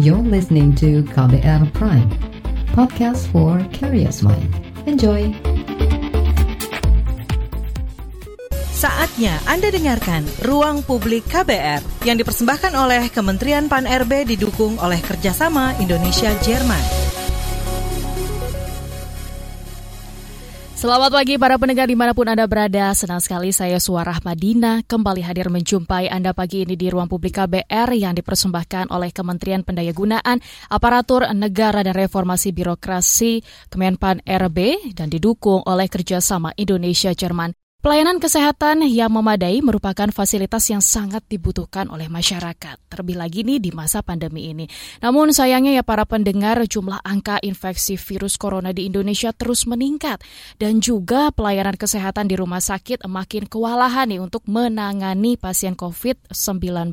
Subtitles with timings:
[0.00, 2.08] You're listening to KBR Prime,
[2.72, 4.48] podcast for curious mind.
[4.88, 5.28] Enjoy!
[8.72, 17.09] Saatnya Anda dengarkan Ruang Publik KBR yang dipersembahkan oleh Kementerian Pan-RB didukung oleh kerjasama Indonesia-Jerman.
[20.80, 22.96] Selamat pagi para pendengar di mana pun Anda berada.
[22.96, 27.92] Senang sekali saya Suara Madina kembali hadir menjumpai Anda pagi ini di ruang publik KBR
[28.00, 30.40] yang dipersembahkan oleh Kementerian Pendayagunaan
[30.72, 37.59] Aparatur Negara dan Reformasi Birokrasi Kemenpan RB dan didukung oleh kerjasama Indonesia-Jerman.
[37.80, 43.72] Pelayanan kesehatan yang memadai merupakan fasilitas yang sangat dibutuhkan oleh masyarakat, terlebih lagi nih di
[43.72, 44.68] masa pandemi ini.
[45.00, 50.20] Namun sayangnya ya para pendengar, jumlah angka infeksi virus corona di Indonesia terus meningkat
[50.60, 56.92] dan juga pelayanan kesehatan di rumah sakit makin kewalahan nih untuk menangani pasien COVID-19.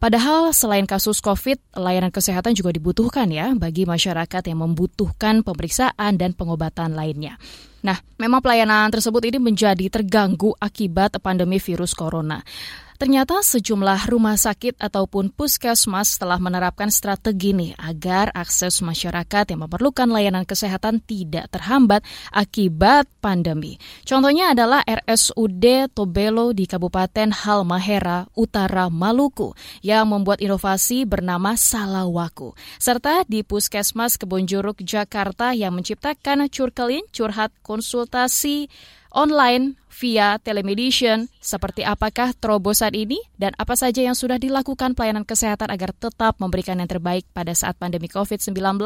[0.00, 6.32] Padahal selain kasus COVID, layanan kesehatan juga dibutuhkan ya bagi masyarakat yang membutuhkan pemeriksaan dan
[6.32, 7.36] pengobatan lainnya.
[7.80, 12.44] Nah, memang pelayanan tersebut ini menjadi terganggu akibat pandemi virus corona.
[13.00, 20.04] Ternyata sejumlah rumah sakit ataupun puskesmas telah menerapkan strategi nih agar akses masyarakat yang memerlukan
[20.04, 23.80] layanan kesehatan tidak terhambat akibat pandemi.
[24.04, 32.52] Contohnya adalah RSUD Tobelo di Kabupaten Halmahera, Utara Maluku yang membuat inovasi bernama Salawaku.
[32.76, 38.68] Serta di Puskesmas Kebonjuruk Jakarta yang menciptakan Curkelin Curhat Konsultasi
[39.10, 41.26] online via telemedicine.
[41.40, 46.76] Seperti apakah terobosan ini dan apa saja yang sudah dilakukan pelayanan kesehatan agar tetap memberikan
[46.76, 48.76] yang terbaik pada saat pandemi COVID-19?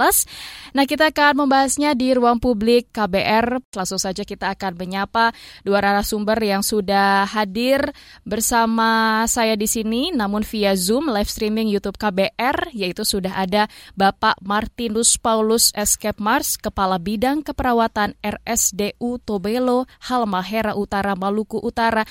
[0.70, 3.58] Nah, kita akan membahasnya di ruang publik KBR.
[3.74, 5.34] Langsung saja kita akan menyapa
[5.66, 7.90] dua narasumber yang sudah hadir
[8.22, 13.66] bersama saya di sini, namun via Zoom live streaming YouTube KBR, yaitu sudah ada
[13.98, 21.18] Bapak Martinus Paulus Escape Mars, Kepala Bidang Keperawatan RSDU Tobelo, Halmahera Utara.
[21.18, 22.06] Maluku Utara.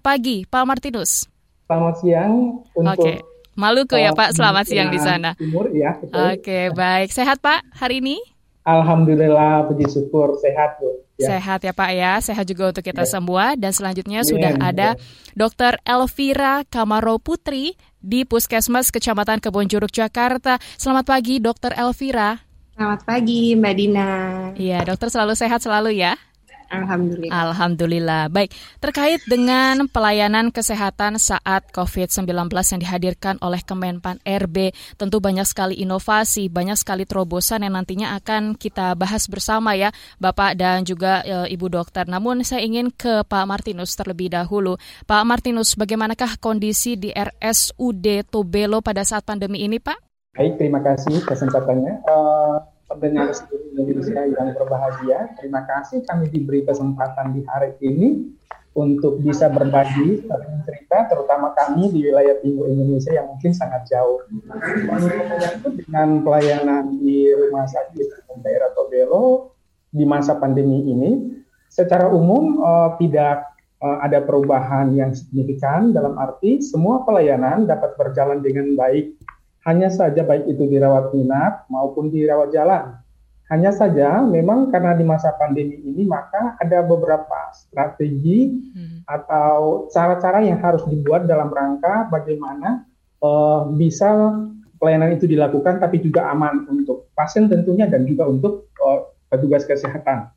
[0.00, 1.30] Pagi, Pak Martinus.
[1.70, 3.22] Selamat siang untuk Oke.
[3.54, 5.36] Maluku ya Pak, selamat siang di sana.
[5.36, 5.92] Timur ya.
[6.32, 7.12] Oke, baik.
[7.12, 8.16] Sehat Pak hari ini?
[8.64, 11.02] Alhamdulillah, puji syukur sehat Bu.
[11.20, 11.36] Ya.
[11.36, 13.10] Sehat ya Pak ya, sehat juga untuk kita ya.
[13.10, 13.52] semua.
[13.58, 14.88] Dan selanjutnya ya, sudah ada.
[15.36, 15.76] Dr.
[15.84, 20.56] Elvira Kamaro Putri di Puskesmas Kecamatan Kebonjuruk Jakarta.
[20.80, 21.76] Selamat pagi Dr.
[21.76, 22.40] Elvira.
[22.72, 24.10] Selamat pagi Mbak Dina.
[24.56, 26.16] Iya, dokter selalu sehat selalu ya.
[26.70, 27.34] Alhamdulillah.
[27.34, 28.22] Alhamdulillah.
[28.30, 35.82] Baik, terkait dengan pelayanan kesehatan saat COVID-19 yang dihadirkan oleh Kemenpan RB, tentu banyak sekali
[35.82, 39.90] inovasi, banyak sekali terobosan yang nantinya akan kita bahas bersama ya,
[40.22, 42.06] Bapak dan juga e, Ibu Dokter.
[42.06, 44.78] Namun saya ingin ke Pak Martinus terlebih dahulu.
[45.10, 49.98] Pak Martinus, bagaimanakah kondisi di RSUD Tobelo pada saat pandemi ini, Pak?
[50.38, 52.06] Baik, terima kasih kesempatannya.
[52.06, 52.29] Uh
[52.90, 55.18] pendengar seluruh Indonesia yang berbahagia.
[55.38, 58.34] Terima kasih kami diberi kesempatan di hari ini
[58.74, 60.22] untuk bisa berbagi
[60.62, 64.22] cerita, terutama kami di wilayah timur Indonesia yang mungkin sangat jauh.
[65.74, 69.54] dengan pelayanan di rumah sakit daerah Tobelo
[69.90, 73.50] di masa pandemi ini, secara umum uh, tidak
[73.82, 79.18] uh, ada perubahan yang signifikan dalam arti semua pelayanan dapat berjalan dengan baik
[79.68, 82.96] hanya saja baik itu dirawat inap maupun dirawat jalan.
[83.50, 89.10] Hanya saja memang karena di masa pandemi ini maka ada beberapa strategi hmm.
[89.10, 92.86] atau cara-cara yang harus dibuat dalam rangka bagaimana
[93.18, 94.38] uh, bisa
[94.78, 100.30] pelayanan itu dilakukan tapi juga aman untuk pasien tentunya dan juga untuk uh, petugas kesehatan.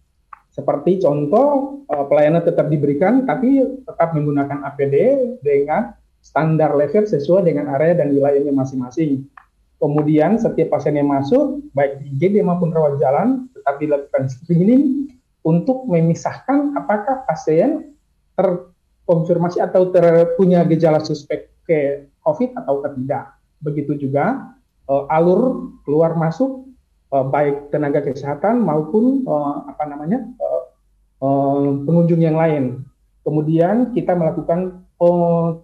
[0.50, 4.96] Seperti contoh uh, pelayanan tetap diberikan tapi tetap menggunakan APD
[5.46, 9.28] dengan standar level sesuai dengan area dan wilayahnya masing-masing.
[9.78, 15.12] Kemudian setiap pasien yang masuk, baik di IGD maupun rawat jalan, tetap dilakukan screening
[15.44, 17.92] untuk memisahkan apakah pasien
[18.40, 23.36] terkonfirmasi atau terpunya gejala suspek ke COVID atau tidak.
[23.60, 24.56] Begitu juga
[24.88, 26.64] uh, alur keluar masuk
[27.12, 30.24] uh, baik tenaga kesehatan maupun uh, apa namanya
[31.88, 32.84] pengunjung yang lain.
[33.24, 34.83] Kemudian kita melakukan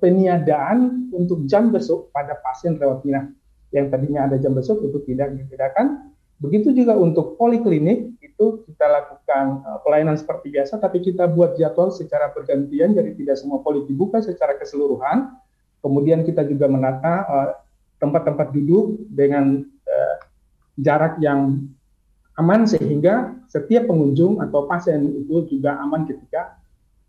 [0.03, 3.31] peniadaan untuk jam besok pada pasien rawat inap
[3.69, 6.09] yang tadinya ada jam besok itu tidak dibedakan.
[6.39, 11.91] Begitu juga untuk poliklinik itu kita lakukan uh, pelayanan seperti biasa, tapi kita buat jadwal
[11.91, 15.35] secara bergantian, jadi tidak semua poli dibuka secara keseluruhan.
[15.83, 17.49] Kemudian kita juga menata uh,
[17.99, 20.15] tempat-tempat duduk dengan uh,
[20.79, 21.67] jarak yang
[22.39, 26.55] aman sehingga setiap pengunjung atau pasien itu juga aman ketika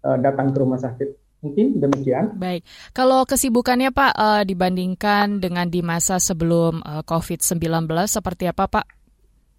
[0.02, 1.19] uh, datang ke rumah sakit.
[1.40, 2.36] Mungkin demikian.
[2.36, 8.86] Baik, kalau kesibukannya Pak uh, dibandingkan dengan di masa sebelum uh, COVID-19 seperti apa Pak?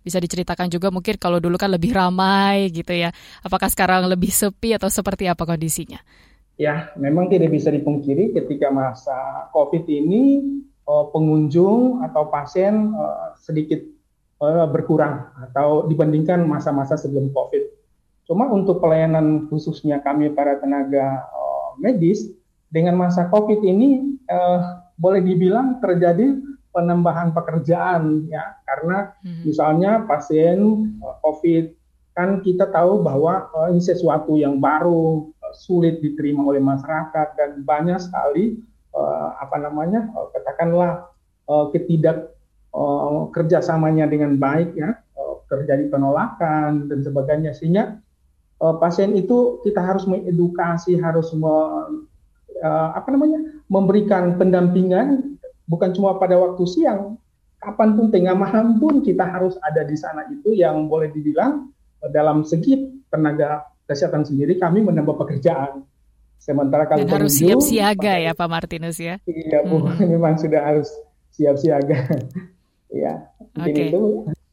[0.06, 3.10] Bisa diceritakan juga mungkin kalau dulu kan lebih ramai gitu ya.
[3.42, 5.98] Apakah sekarang lebih sepi atau seperti apa kondisinya?
[6.62, 10.42] Ya, memang tidak bisa dipungkiri ketika masa COVID ini
[10.86, 12.94] uh, pengunjung atau pasien
[13.42, 13.82] sedikit
[14.42, 17.62] berkurang atau dibandingkan masa-masa sebelum COVID.
[18.26, 21.30] Cuma untuk pelayanan khususnya kami para tenaga
[21.80, 22.28] medis
[22.72, 26.40] dengan masa COVID ini uh, boleh dibilang terjadi
[26.72, 28.56] penambahan pekerjaan ya.
[28.64, 29.44] Karena hmm.
[29.44, 30.60] misalnya pasien
[31.04, 31.76] uh, COVID
[32.12, 37.64] kan kita tahu bahwa uh, ini sesuatu yang baru uh, sulit diterima oleh masyarakat dan
[37.64, 38.60] banyak sekali
[38.96, 41.12] uh, apa namanya uh, katakanlah
[41.52, 42.32] uh, ketidak
[42.72, 44.96] uh, kerjasamanya dengan baik ya.
[45.16, 47.52] Uh, terjadi penolakan dan sebagainya.
[47.52, 48.00] Sehingga
[48.62, 51.56] uh, pasien itu kita harus mengedukasi, harus me,
[52.62, 55.36] uh, apa namanya, memberikan pendampingan
[55.66, 57.18] bukan cuma pada waktu siang,
[57.58, 61.74] kapan pun tengah malam pun kita harus ada di sana itu yang boleh dibilang
[62.06, 65.84] uh, dalam segi tenaga kesehatan sendiri kami menambah pekerjaan.
[66.42, 69.22] Sementara kalau Dan harus siap siaga ya Pak Martinus ya.
[69.30, 70.02] Iya Bu, hmm.
[70.18, 70.90] memang sudah harus
[71.34, 71.98] siap siaga.
[72.92, 73.24] Iya,
[73.56, 73.88] mungkin okay.
[73.88, 74.04] itu.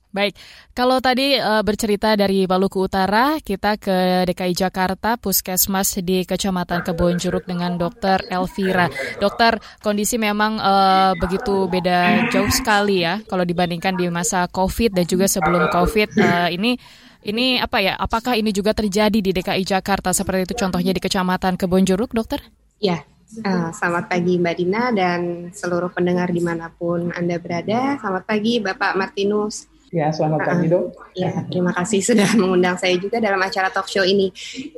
[0.08, 0.40] Baik,
[0.72, 7.44] kalau tadi uh, bercerita dari Maluku Utara, kita ke DKI Jakarta, Puskesmas di Kecamatan Kebonjeruk
[7.44, 8.88] dengan Dokter Elvira.
[9.20, 15.04] Dokter, kondisi memang uh, begitu beda jauh sekali ya kalau dibandingkan di masa COVID dan
[15.04, 16.08] juga sebelum COVID.
[16.16, 16.80] Uh, ini
[17.28, 17.92] ini apa ya?
[18.00, 22.40] Apakah ini juga terjadi di DKI Jakarta seperti itu contohnya di Kecamatan Kebonjeruk, Dokter?
[22.80, 28.00] Ya, Uh, selamat pagi Mbak Dina dan seluruh pendengar di mana pun Anda berada.
[28.00, 29.68] Selamat pagi Bapak Martinus.
[29.88, 30.92] Ya, selamat pagi dok.
[31.16, 34.28] Ya, terima kasih sudah mengundang saya juga dalam acara talk show ini.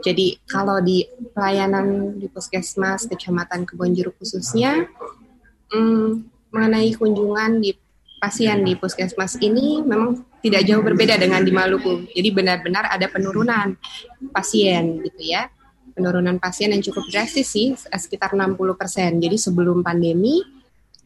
[0.06, 1.02] Jadi kalau di
[1.34, 4.86] pelayanan di puskesmas Kecamatan Kebonjeruk khususnya,
[5.74, 7.74] hmm, mengenai kunjungan di
[8.22, 12.06] pasien di puskesmas ini memang tidak jauh berbeda dengan di Maluku.
[12.14, 13.74] Jadi benar-benar ada penurunan
[14.30, 15.50] pasien gitu ya.
[15.90, 19.18] Penurunan pasien yang cukup drastis sih, sekitar 60 persen.
[19.18, 20.38] Jadi sebelum pandemi,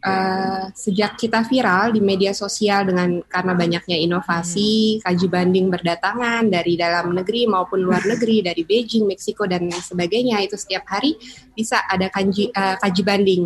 [0.04, 6.76] uh, sejak kita viral di media sosial dengan karena banyaknya inovasi, kaji banding berdatangan dari
[6.76, 11.16] dalam negeri maupun luar negeri, dari Beijing, Meksiko dan sebagainya itu setiap hari
[11.56, 13.42] bisa ada kaji uh, kaji banding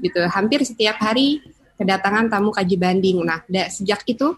[0.00, 0.20] gitu.
[0.26, 1.44] Hampir setiap hari
[1.76, 3.22] kedatangan tamu kaji banding.
[3.22, 4.34] Nah, sejak itu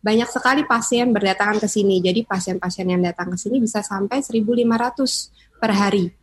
[0.00, 2.00] banyak sekali pasien berdatangan ke sini.
[2.00, 6.19] Jadi pasien-pasien yang datang ke sini bisa sampai 1.500 per hari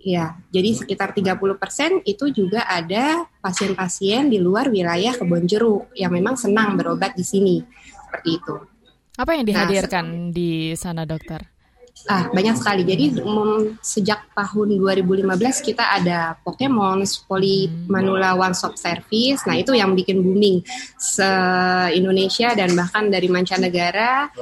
[0.00, 6.16] Ya, jadi sekitar 30% persen itu juga ada pasien-pasien di luar wilayah kebon jeruk yang
[6.16, 7.60] memang senang berobat di sini.
[8.08, 8.56] Seperti itu.
[9.20, 11.44] Apa yang nah, dihadirkan nah, di sana, dokter?
[12.08, 12.80] Ah, banyak sekali.
[12.88, 17.04] Jadi um, sejak tahun 2015 kita ada Pokemon,
[17.84, 19.44] Manula One Stop Service.
[19.44, 20.64] Nah, itu yang bikin booming
[20.96, 24.32] se-Indonesia dan bahkan dari mancanegara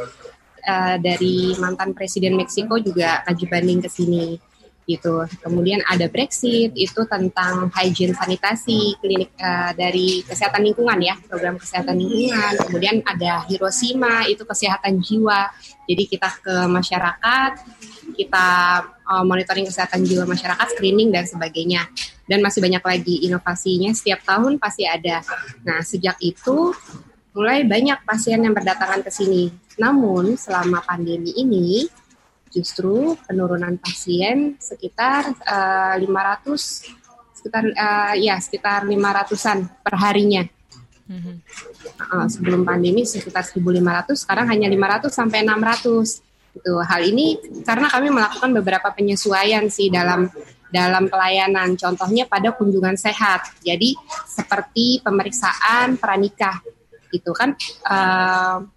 [0.62, 4.38] uh, dari mantan presiden Meksiko juga kaji banding ke sini
[4.88, 5.29] gitu.
[5.44, 12.00] Kemudian ada Brexit itu tentang hygiene sanitasi klinik uh, dari kesehatan lingkungan ya, program kesehatan
[12.00, 12.56] lingkungan.
[12.64, 15.52] Kemudian ada Hiroshima itu kesehatan jiwa.
[15.85, 17.52] Jadi kita ke masyarakat,
[18.17, 18.49] kita
[19.05, 21.85] uh, monitoring kesehatan jiwa masyarakat, screening dan sebagainya.
[22.25, 25.20] Dan masih banyak lagi inovasinya setiap tahun pasti ada.
[25.69, 26.73] Nah, sejak itu
[27.37, 29.52] mulai banyak pasien yang berdatangan ke sini.
[29.78, 31.87] Namun selama pandemi ini
[32.52, 40.45] justru penurunan pasien sekitar uh, eh, 500 sekitar uh, ya sekitar 500-an per harinya.
[41.09, 41.35] Mm-hmm.
[42.05, 46.59] Uh, sebelum pandemi sekitar 1.500, sekarang hanya 500 sampai 600.
[46.59, 50.28] Itu hal ini karena kami melakukan beberapa penyesuaian sih dalam
[50.69, 51.78] dalam pelayanan.
[51.81, 53.57] Contohnya pada kunjungan sehat.
[53.64, 53.97] Jadi
[54.28, 56.61] seperti pemeriksaan pranikah
[57.12, 57.57] itu kan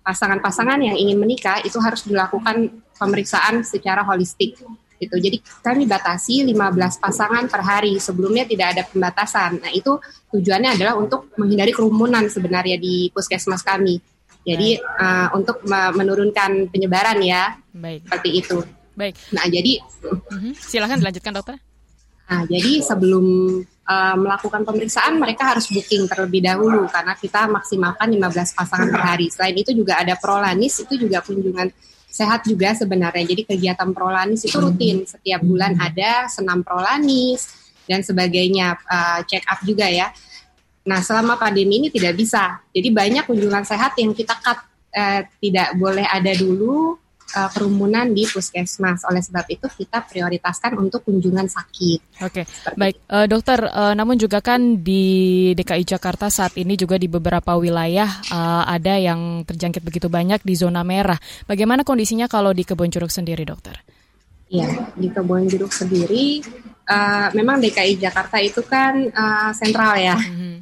[0.03, 4.59] pasangan-pasangan uh, yang ingin menikah itu harus dilakukan pemeriksaan secara holistik
[5.01, 5.17] gitu.
[5.17, 7.97] Jadi kami batasi 15 pasangan per hari.
[7.97, 9.57] Sebelumnya tidak ada pembatasan.
[9.57, 9.97] Nah, itu
[10.29, 13.97] tujuannya adalah untuk menghindari kerumunan sebenarnya di puskesmas kami.
[14.45, 17.57] Jadi uh, untuk menurunkan penyebaran ya.
[17.73, 18.05] Baik.
[18.05, 18.57] Seperti itu.
[18.93, 19.17] Baik.
[19.33, 20.53] Nah, jadi uh-huh.
[20.61, 21.55] silakan dilanjutkan dokter.
[22.29, 23.25] Nah, jadi sebelum
[23.87, 29.27] uh, melakukan pemeriksaan mereka harus booking terlebih dahulu karena kita maksimalkan 15 pasangan per hari.
[29.33, 31.71] Selain itu juga ada prolanis itu juga kunjungan
[32.11, 33.23] sehat juga sebenarnya.
[33.23, 37.47] Jadi kegiatan prolanis itu rutin setiap bulan ada senam prolanis
[37.87, 40.11] dan sebagainya uh, check up juga ya.
[40.85, 42.61] Nah selama pandemi ini tidak bisa.
[42.69, 44.59] Jadi banyak kunjungan sehat yang kita cut
[44.93, 47.00] uh, tidak boleh ada dulu
[47.35, 49.03] uh, kerumunan di puskesmas.
[49.07, 52.23] Oleh sebab itu kita prioritaskan untuk kunjungan sakit.
[52.23, 52.45] Oke, okay.
[52.75, 53.59] baik uh, dokter.
[53.67, 58.99] Uh, namun juga kan di DKI Jakarta saat ini juga di beberapa wilayah uh, ada
[58.99, 61.17] yang terjangkit begitu banyak di zona merah.
[61.47, 63.79] Bagaimana kondisinya kalau di Kebon Jeruk sendiri, dokter?
[64.51, 66.43] Iya, di Kebon Jeruk sendiri,
[66.91, 70.19] uh, memang DKI Jakarta itu kan uh, sentral ya.
[70.19, 70.55] Mm -hmm.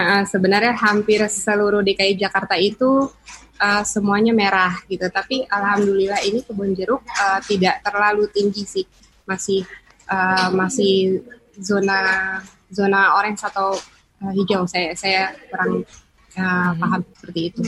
[0.00, 3.12] uh, sebenarnya hampir seluruh DKI Jakarta itu
[3.60, 5.06] uh, semuanya merah gitu.
[5.08, 8.86] Tapi alhamdulillah ini kebun jeruk uh, tidak terlalu tinggi sih,
[9.28, 9.64] masih
[10.08, 11.20] uh, masih
[11.60, 12.40] zona
[12.72, 13.76] zona orange atau
[14.22, 14.64] uh, hijau.
[14.68, 15.84] Saya saya kurang
[16.36, 17.60] uh, paham seperti itu.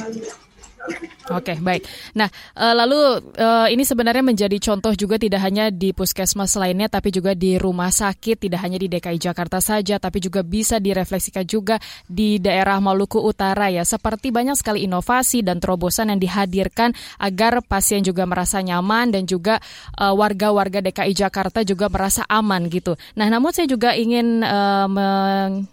[1.29, 1.85] Oke, okay, baik.
[2.17, 7.13] Nah, uh, lalu uh, ini sebenarnya menjadi contoh juga tidak hanya di puskesmas lainnya, tapi
[7.13, 11.77] juga di rumah sakit, tidak hanya di DKI Jakarta saja, tapi juga bisa direfleksikan juga
[12.09, 13.85] di daerah Maluku Utara ya.
[13.85, 19.61] Seperti banyak sekali inovasi dan terobosan yang dihadirkan agar pasien juga merasa nyaman dan juga
[20.01, 22.97] uh, warga-warga DKI Jakarta juga merasa aman gitu.
[23.21, 24.41] Nah, namun saya juga ingin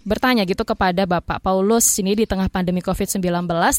[0.03, 3.23] bertanya gitu kepada Bapak Paulus ini di tengah pandemi COVID-19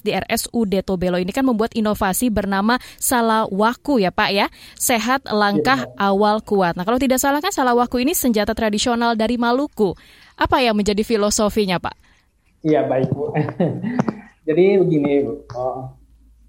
[0.01, 4.47] di RSUD Tobelo ini kan membuat inovasi bernama Salawaku ya Pak ya.
[4.75, 6.11] Sehat langkah ya.
[6.11, 6.75] awal kuat.
[6.75, 9.95] Nah kalau tidak salah kan Salawaku ini senjata tradisional dari Maluku.
[10.37, 11.95] Apa yang menjadi filosofinya Pak?
[12.67, 13.33] Iya baik Bu.
[14.49, 15.91] Jadi begini Bu, uh,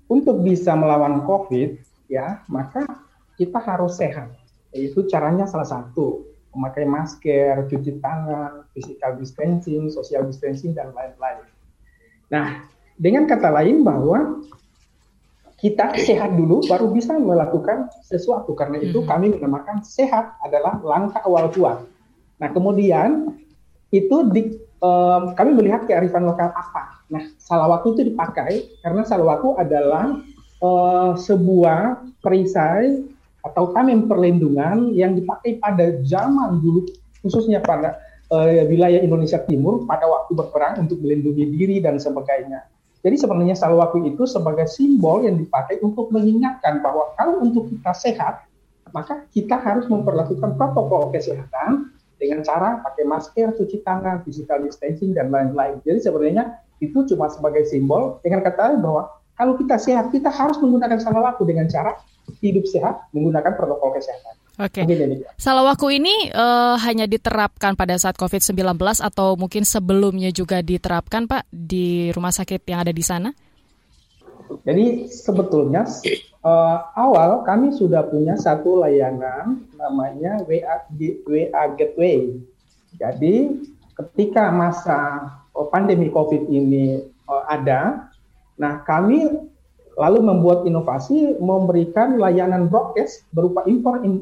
[0.09, 1.77] untuk bisa melawan COVID
[2.11, 2.83] ya maka
[3.37, 4.33] kita harus sehat.
[4.73, 11.45] Itu caranya salah satu memakai masker, cuci tangan, physical distancing, social distancing dan lain-lain.
[12.33, 12.65] Nah,
[12.97, 14.41] dengan kata lain bahwa
[15.57, 19.09] kita sehat dulu baru bisa melakukan sesuatu karena itu hmm.
[19.09, 21.81] kami menamakan sehat adalah langkah awal kuat.
[22.37, 23.33] Nah kemudian
[23.89, 27.01] itu di, um, kami melihat kearifan lokal apa.
[27.09, 30.21] Nah salawatu itu dipakai karena salawatu adalah
[30.61, 33.01] uh, sebuah perisai
[33.41, 36.85] atau tameng perlindungan yang dipakai pada zaman dulu
[37.25, 37.97] khususnya pada
[38.29, 42.76] uh, wilayah Indonesia Timur pada waktu berperang untuk melindungi diri dan sebagainya.
[43.07, 48.43] Jadi sebenarnya salwaku itu sebagai simbol yang dipakai untuk mengingatkan bahwa kalau untuk kita sehat,
[48.91, 55.31] maka kita harus memperlakukan protokol kesehatan dengan cara pakai masker, cuci tangan, physical distancing, dan
[55.31, 55.79] lain-lain.
[55.87, 59.07] Jadi sebenarnya itu cuma sebagai simbol dengan kata bahwa
[59.37, 61.93] kalau kita sehat, kita harus menggunakan salwaku dengan cara
[62.41, 64.33] hidup sehat, menggunakan protokol kesehatan.
[64.57, 64.81] Oke.
[64.81, 65.21] Okay.
[65.37, 72.09] Salawaku ini uh, hanya diterapkan pada saat COVID-19 atau mungkin sebelumnya juga diterapkan Pak di
[72.09, 73.29] rumah sakit yang ada di sana?
[74.65, 75.85] Jadi sebetulnya
[76.41, 80.89] uh, awal kami sudah punya satu layanan namanya WA,
[81.29, 82.41] WA Gateway.
[82.97, 83.61] Jadi
[83.93, 85.29] ketika masa
[85.69, 88.06] pandemi COVID ini uh, ada,
[88.57, 89.29] nah kami
[89.97, 93.65] lalu membuat inovasi memberikan layanan broadcast berupa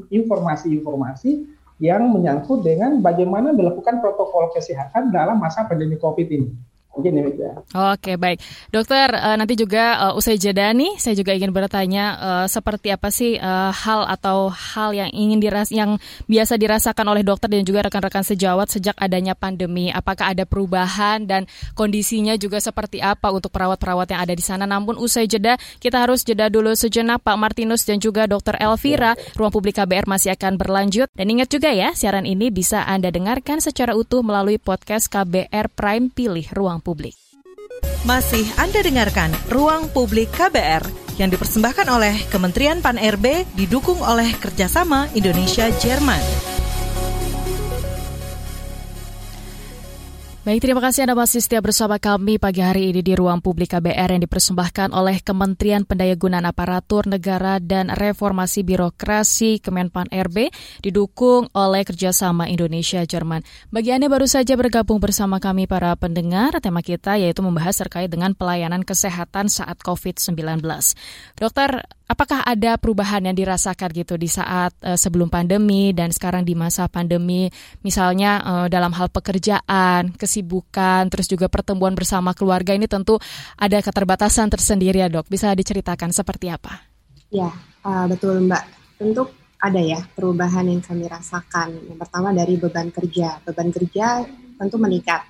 [0.08, 1.44] informasi-informasi
[1.76, 6.48] yang menyangkut dengan bagaimana melakukan protokol kesehatan dalam masa pandemi COVID ini.
[6.96, 7.54] Mungkin demikian.
[7.92, 8.40] Oke baik,
[8.72, 13.12] dokter uh, nanti juga uh, usai jeda nih, saya juga ingin bertanya uh, seperti apa
[13.12, 17.84] sih uh, hal atau hal yang ingin diras yang biasa dirasakan oleh dokter dan juga
[17.84, 19.92] rekan-rekan sejawat sejak adanya pandemi.
[19.92, 21.44] Apakah ada perubahan dan
[21.76, 24.64] kondisinya juga seperti apa untuk perawat-perawat yang ada di sana?
[24.64, 29.12] Namun usai jeda kita harus jeda dulu sejenak Pak Martinus dan juga Dokter Elvira.
[29.36, 33.60] Ruang Publik KBR masih akan berlanjut dan ingat juga ya siaran ini bisa Anda dengarkan
[33.60, 37.18] secara utuh melalui podcast KBR Prime Pilih Ruang publik.
[38.06, 40.86] Masih Anda dengarkan Ruang Publik KBR
[41.18, 46.55] yang dipersembahkan oleh Kementerian Pan-RB didukung oleh kerjasama Indonesia-Jerman.
[50.46, 54.14] Baik, terima kasih Anda masih setia bersama kami pagi hari ini di Ruang Publik KBR
[54.14, 60.54] yang dipersembahkan oleh Kementerian Pendayagunaan Aparatur Negara dan Reformasi Birokrasi Kemenpan RB
[60.86, 63.42] didukung oleh kerjasama Indonesia-Jerman.
[63.74, 68.30] Bagi Anda baru saja bergabung bersama kami para pendengar, tema kita yaitu membahas terkait dengan
[68.30, 70.62] pelayanan kesehatan saat COVID-19.
[71.42, 76.54] Dokter, apakah ada perubahan yang dirasakan gitu di saat uh, sebelum pandemi dan sekarang di
[76.54, 77.50] masa pandemi,
[77.82, 83.18] misalnya uh, dalam hal pekerjaan, kesibukan, terus juga pertemuan bersama keluarga ini tentu
[83.58, 85.26] ada keterbatasan tersendiri ya dok.
[85.26, 86.82] Bisa diceritakan seperti apa?
[87.30, 87.50] Ya,
[87.82, 88.64] uh, betul Mbak.
[88.96, 89.28] Tentu
[89.60, 91.74] ada ya perubahan yang kami rasakan.
[91.90, 93.42] Yang pertama dari beban kerja.
[93.42, 94.22] Beban kerja
[94.56, 95.26] tentu meningkat.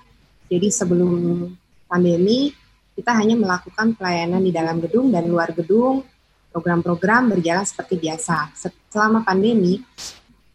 [0.47, 1.51] Jadi sebelum
[1.91, 2.55] pandemi
[2.97, 6.05] kita hanya melakukan pelayanan di dalam gedung dan luar gedung.
[6.57, 8.49] Program-program berjalan seperti biasa.
[8.89, 9.77] Selama pandemi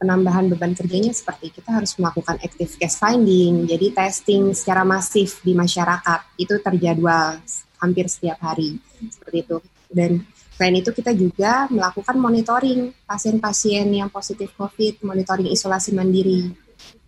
[0.02, 5.54] penambahan beban kerjanya seperti kita harus melakukan active case finding, jadi testing secara masif di
[5.54, 7.38] masyarakat itu terjadwal
[7.78, 8.82] hampir setiap hari
[9.14, 9.58] seperti itu.
[9.94, 10.26] Dan
[10.62, 16.54] Selain itu kita juga melakukan monitoring pasien-pasien yang positif COVID, monitoring isolasi mandiri.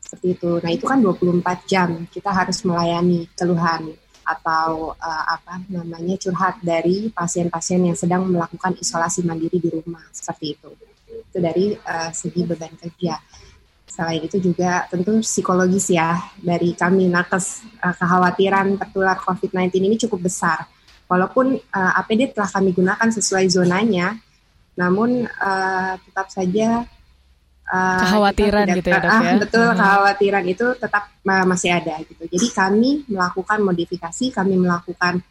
[0.02, 0.58] Seperti itu.
[0.58, 3.94] Nah, itu kan 24 jam kita harus melayani keluhan
[4.24, 10.58] atau uh, apa namanya curhat dari pasien-pasien yang sedang melakukan isolasi mandiri di rumah seperti
[10.58, 10.70] itu.
[11.30, 13.20] Itu dari uh, segi beban kerja.
[13.86, 20.26] Selain itu juga tentu psikologis ya dari kami nakes uh, kekhawatiran tertular COVID-19 ini cukup
[20.26, 20.66] besar
[21.14, 24.18] Walaupun uh, APD telah kami gunakan sesuai zonanya,
[24.74, 26.90] namun uh, tetap saja
[27.70, 29.20] uh, kekhawatiran tidak, gitu ya, dok, ya?
[29.20, 29.78] Uh, betul, hmm.
[29.80, 32.24] kekhawatiran itu tetap uh, masih ada gitu.
[32.28, 35.24] Jadi kami melakukan modifikasi, kami melakukan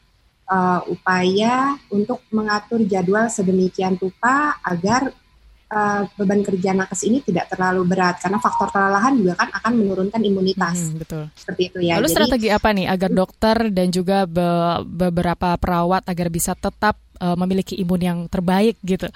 [0.48, 5.12] uh, upaya untuk mengatur jadwal sedemikian rupa agar
[5.72, 10.20] uh, beban kerja nakes ini tidak terlalu berat karena faktor kelelahan juga kan akan menurunkan
[10.20, 10.92] imunitas.
[10.92, 11.24] Hmm, betul.
[11.32, 11.96] Seperti itu ya.
[11.98, 14.48] Lalu Jadi, strategi apa nih agar dokter dan juga be
[14.84, 19.08] beberapa perawat agar bisa tetap uh, memiliki imun yang terbaik gitu?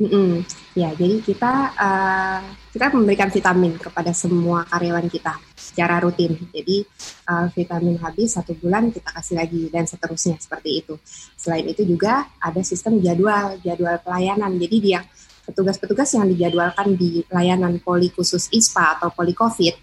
[0.00, 0.30] Mm -mm.
[0.72, 2.40] Ya, jadi kita uh,
[2.72, 6.32] kita memberikan vitamin kepada semua karyawan kita secara rutin.
[6.48, 6.82] Jadi
[7.28, 10.96] uh, vitamin habis satu bulan kita kasih lagi dan seterusnya seperti itu.
[11.36, 14.56] Selain itu juga ada sistem jadwal jadwal pelayanan.
[14.56, 15.04] Jadi dia
[15.44, 19.74] petugas-petugas yang dijadwalkan di layanan poli khusus ISPA atau poli COVID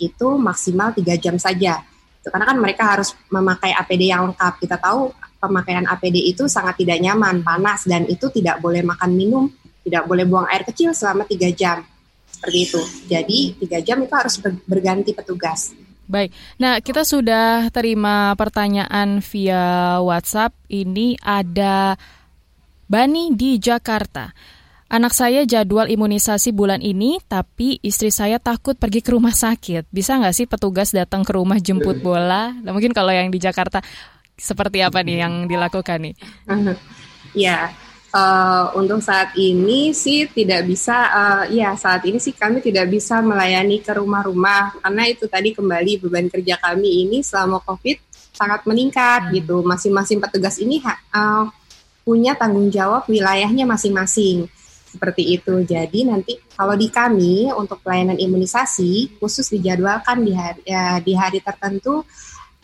[0.00, 1.84] itu maksimal tiga jam saja.
[2.24, 4.60] Karena kan mereka harus memakai APD yang lengkap.
[4.60, 9.44] Kita tahu pemakaian APD itu sangat tidak nyaman, panas, dan itu tidak boleh makan minum,
[9.82, 11.80] tidak boleh buang air kecil selama tiga jam.
[12.28, 12.80] Seperti itu.
[13.08, 14.36] Jadi tiga jam itu harus
[14.68, 15.72] berganti petugas.
[16.10, 20.58] Baik, nah kita sudah terima pertanyaan via WhatsApp.
[20.66, 21.94] Ini ada
[22.90, 24.34] Bani di Jakarta.
[24.90, 29.86] Anak saya jadwal imunisasi bulan ini, tapi istri saya takut pergi ke rumah sakit.
[29.86, 32.50] Bisa nggak sih petugas datang ke rumah jemput bola?
[32.58, 33.78] Nah, mungkin kalau yang di Jakarta,
[34.40, 36.14] seperti apa nih yang dilakukan nih?
[37.30, 37.70] Ya,
[38.10, 43.22] uh, untuk saat ini sih tidak bisa, uh, ya saat ini sih kami tidak bisa
[43.22, 48.02] melayani ke rumah-rumah karena itu tadi kembali beban kerja kami ini selama COVID
[48.34, 49.32] sangat meningkat hmm.
[49.38, 49.56] gitu.
[49.62, 50.82] Masing-masing petugas ini
[51.14, 51.46] uh,
[52.02, 54.50] punya tanggung jawab wilayahnya masing-masing
[54.90, 55.54] seperti itu.
[55.62, 61.38] Jadi nanti kalau di kami untuk pelayanan imunisasi khusus dijadwalkan di hari ya, di hari
[61.38, 62.02] tertentu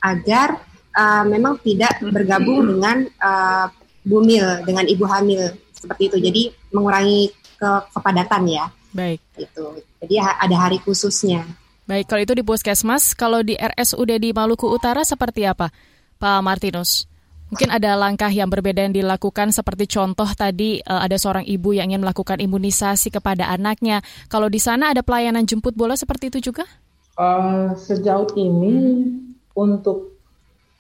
[0.03, 0.59] agar
[0.97, 3.69] uh, memang tidak bergabung dengan uh,
[4.03, 6.17] bumil dengan ibu hamil seperti itu.
[6.19, 7.31] Jadi mengurangi
[7.61, 8.65] ke kepadatan ya.
[8.97, 9.21] Baik.
[9.37, 9.85] Itu.
[10.01, 11.45] Jadi ada hari khususnya.
[11.87, 15.71] Baik, kalau itu di puskesmas, kalau di RSUD di Maluku Utara seperti apa,
[16.19, 17.07] Pak Martinus?
[17.47, 21.95] Mungkin ada langkah yang berbeda yang dilakukan seperti contoh tadi uh, ada seorang ibu yang
[21.95, 24.03] ingin melakukan imunisasi kepada anaknya.
[24.27, 26.67] Kalau di sana ada pelayanan jemput bola seperti itu juga?
[27.15, 29.55] Uh, sejauh ini hmm.
[29.55, 30.16] untuk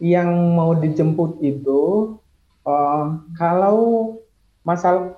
[0.03, 2.17] yang mau dijemput itu
[2.69, 3.07] uh,
[3.37, 4.17] kalau
[4.67, 5.17] masalah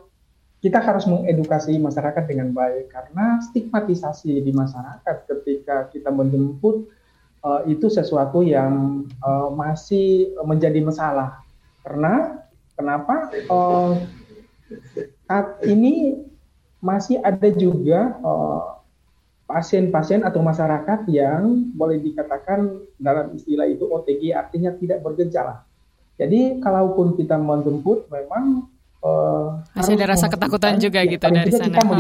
[0.59, 6.91] kita harus mengedukasi masyarakat dengan baik karena stigmatisasi di masyarakat ketika kita menjemput
[7.47, 11.47] uh, itu sesuatu yang uh, masih menjadi masalah.
[11.87, 12.43] Karena
[12.75, 13.95] kenapa uh,
[15.27, 16.27] saat ini
[16.83, 18.19] masih ada juga
[19.49, 25.65] pasien-pasien atau masyarakat yang boleh dikatakan dalam istilah itu OTG artinya tidak bergejala.
[26.21, 28.69] Jadi kalaupun kita menjemput memang
[29.01, 31.65] uh, masih ada rasa ketakutan juga ya, gitu dari sana.
[31.65, 31.97] Kita mau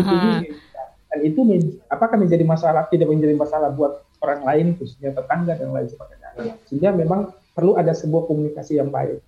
[1.08, 1.40] dan itu
[1.88, 6.52] apakah menjadi masalah tidak menjadi masalah buat orang lain khususnya tetangga dan lain sebagainya.
[6.68, 9.24] Sehingga memang perlu ada sebuah komunikasi yang baik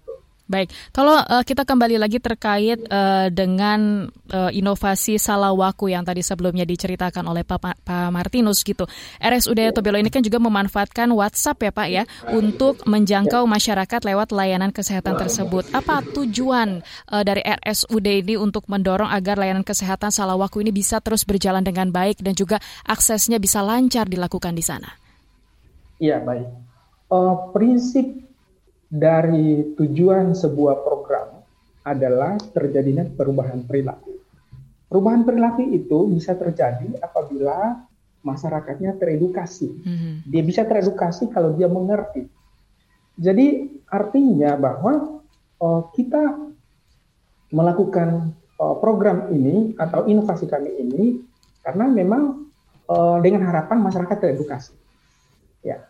[0.50, 6.66] Baik, kalau uh, kita kembali lagi terkait uh, dengan uh, inovasi Salawaku yang tadi sebelumnya
[6.66, 8.82] diceritakan oleh Pak, Pak Martinus gitu.
[9.22, 12.02] RSUD Tobelo ini kan juga memanfaatkan WhatsApp ya Pak ya
[12.34, 15.70] untuk menjangkau masyarakat lewat layanan kesehatan tersebut.
[15.70, 16.82] Apa tujuan
[17.14, 21.94] uh, dari RSUD ini untuk mendorong agar layanan kesehatan Salawaku ini bisa terus berjalan dengan
[21.94, 22.58] baik dan juga
[22.90, 24.98] aksesnya bisa lancar dilakukan di sana?
[26.02, 26.50] Iya baik.
[27.06, 28.29] Uh, prinsip
[28.90, 31.38] dari tujuan sebuah program
[31.86, 34.18] adalah terjadinya perubahan perilaku.
[34.90, 37.78] Perubahan perilaku itu bisa terjadi apabila
[38.26, 39.70] masyarakatnya teredukasi.
[39.70, 40.12] Mm-hmm.
[40.26, 42.26] Dia bisa teredukasi kalau dia mengerti.
[43.14, 45.22] Jadi artinya bahwa
[45.62, 46.50] uh, kita
[47.54, 51.04] melakukan uh, program ini atau inovasi kami ini
[51.62, 52.50] karena memang
[52.90, 54.74] uh, dengan harapan masyarakat teredukasi.
[55.60, 55.86] Ya,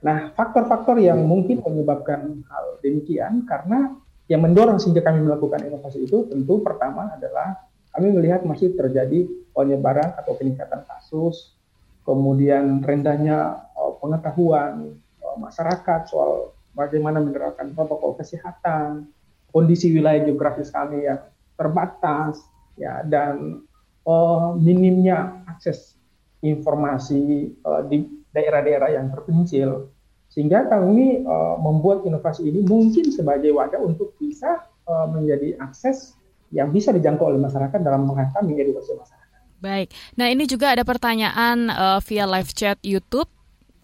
[0.00, 3.92] Nah, faktor-faktor yang mungkin menyebabkan hal demikian karena
[4.32, 10.14] yang mendorong sehingga kami melakukan inovasi itu tentu pertama adalah kami melihat masih terjadi penyebaran
[10.14, 11.58] atau peningkatan kasus,
[12.06, 19.10] kemudian rendahnya uh, pengetahuan uh, masyarakat soal bagaimana menerapkan protokol kesehatan,
[19.50, 21.18] kondisi wilayah geografis kami yang
[21.58, 22.40] terbatas,
[22.78, 23.66] ya dan
[24.06, 25.98] uh, minimnya akses
[26.40, 29.90] informasi uh, di daerah-daerah yang terpencil.
[30.30, 36.14] Sehingga kami uh, membuat inovasi ini mungkin sebagai wadah untuk bisa uh, menjadi akses
[36.54, 39.38] yang bisa dijangkau oleh masyarakat dalam mengantar mengedukasi masyarakat.
[39.60, 43.28] Baik, nah ini juga ada pertanyaan uh, via live chat YouTube.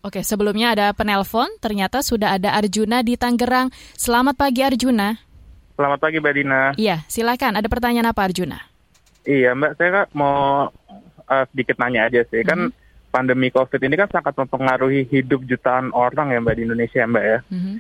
[0.07, 3.75] Oke, sebelumnya ada penelpon, ternyata sudah ada Arjuna di Tangerang.
[3.99, 5.19] Selamat pagi Arjuna.
[5.75, 6.61] Selamat pagi Mbak Dina.
[6.79, 7.59] Iya, silakan.
[7.59, 8.57] Ada pertanyaan apa Arjuna?
[9.27, 10.71] Iya Mbak, saya mau
[11.27, 12.47] uh, sedikit nanya aja sih.
[12.47, 12.79] Kan mm-hmm.
[12.79, 12.86] Kan
[13.17, 17.39] pandemi COVID ini kan sangat mempengaruhi hidup jutaan orang ya Mbak di Indonesia Mbak ya.
[17.49, 17.75] Mm-hmm.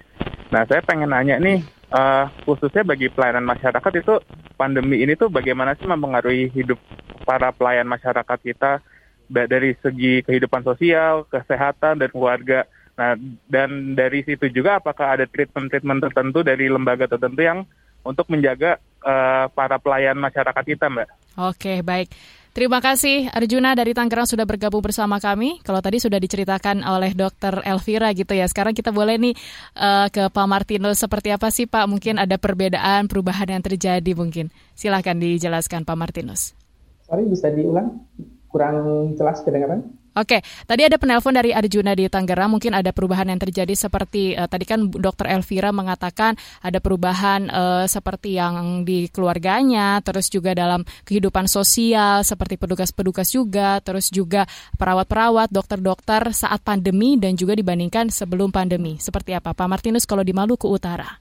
[0.49, 1.61] Nah saya pengen nanya nih,
[1.93, 4.17] uh, khususnya bagi pelayanan masyarakat itu
[4.57, 6.81] pandemi ini tuh bagaimana sih mempengaruhi hidup
[7.29, 8.81] para pelayan masyarakat kita
[9.29, 12.65] dari segi kehidupan sosial, kesehatan dan keluarga.
[12.97, 13.13] Nah,
[13.45, 17.69] dan dari situ juga apakah ada treatment-treatment tertentu dari lembaga tertentu yang
[18.01, 21.09] untuk menjaga uh, para pelayan masyarakat kita, Mbak?
[21.37, 22.09] Oke, baik.
[22.57, 25.61] Terima kasih Arjuna dari Tangerang sudah bergabung bersama kami.
[25.61, 28.49] Kalau tadi sudah diceritakan oleh Dokter Elvira gitu ya.
[28.49, 29.37] Sekarang kita boleh nih
[29.77, 31.85] uh, ke Pak Martinus seperti apa sih Pak?
[31.85, 34.49] Mungkin ada perbedaan, perubahan yang terjadi mungkin.
[34.73, 36.57] Silahkan dijelaskan Pak Martinus.
[37.05, 38.09] Sorry bisa diulang?
[38.49, 39.93] Kurang jelas kedengaran?
[40.17, 42.57] Oke, tadi ada penelpon dari Arjuna di Tangerang.
[42.57, 47.85] Mungkin ada perubahan yang terjadi seperti uh, tadi kan Dokter Elvira mengatakan ada perubahan uh,
[47.85, 54.49] seperti yang di keluarganya, terus juga dalam kehidupan sosial seperti petugas-petugas juga, terus juga
[54.81, 58.97] perawat-perawat, dokter-dokter saat pandemi dan juga dibandingkan sebelum pandemi.
[58.97, 61.21] Seperti apa, Pak Martinus kalau di Maluku Utara?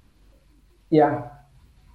[0.88, 1.36] Ya,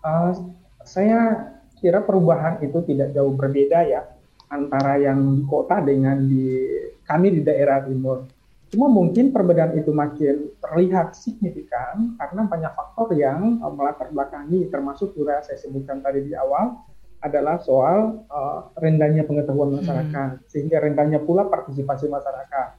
[0.04, 0.36] uh,
[0.84, 1.48] saya
[1.80, 4.19] kira perubahan itu tidak jauh berbeda ya
[4.50, 6.58] antara yang di kota dengan di
[7.06, 8.26] kami di daerah timur.
[8.70, 15.10] Cuma mungkin perbedaan itu makin terlihat signifikan karena banyak faktor yang uh, melatar belakangi termasuk
[15.18, 16.78] juga saya sebutkan tadi di awal
[17.18, 19.76] adalah soal uh, rendahnya pengetahuan hmm.
[19.82, 20.46] masyarakat hmm.
[20.46, 22.78] sehingga rendahnya pula partisipasi masyarakat.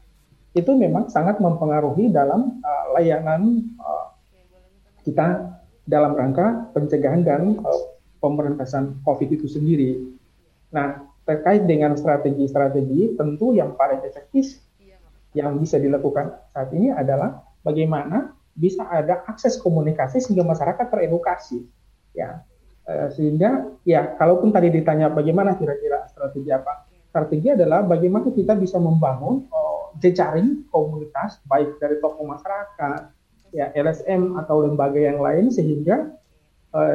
[0.56, 4.16] Itu memang sangat mempengaruhi dalam uh, layanan uh,
[5.04, 7.84] kita dalam rangka pencegahan dan uh,
[8.24, 10.08] pemberantasan COVID itu sendiri.
[10.72, 14.60] Nah, terkait dengan strategi-strategi tentu yang paling efektif
[15.32, 21.64] yang bisa dilakukan saat ini adalah bagaimana bisa ada akses komunikasi sehingga masyarakat teredukasi
[22.12, 22.44] ya.
[22.84, 28.76] E, sehingga ya kalaupun tadi ditanya bagaimana kira-kira strategi apa strategi adalah bagaimana kita bisa
[28.76, 33.02] membangun oh, jejaring komunitas baik dari tokoh masyarakat
[33.56, 36.20] ya LSM atau lembaga yang lain sehingga Eh,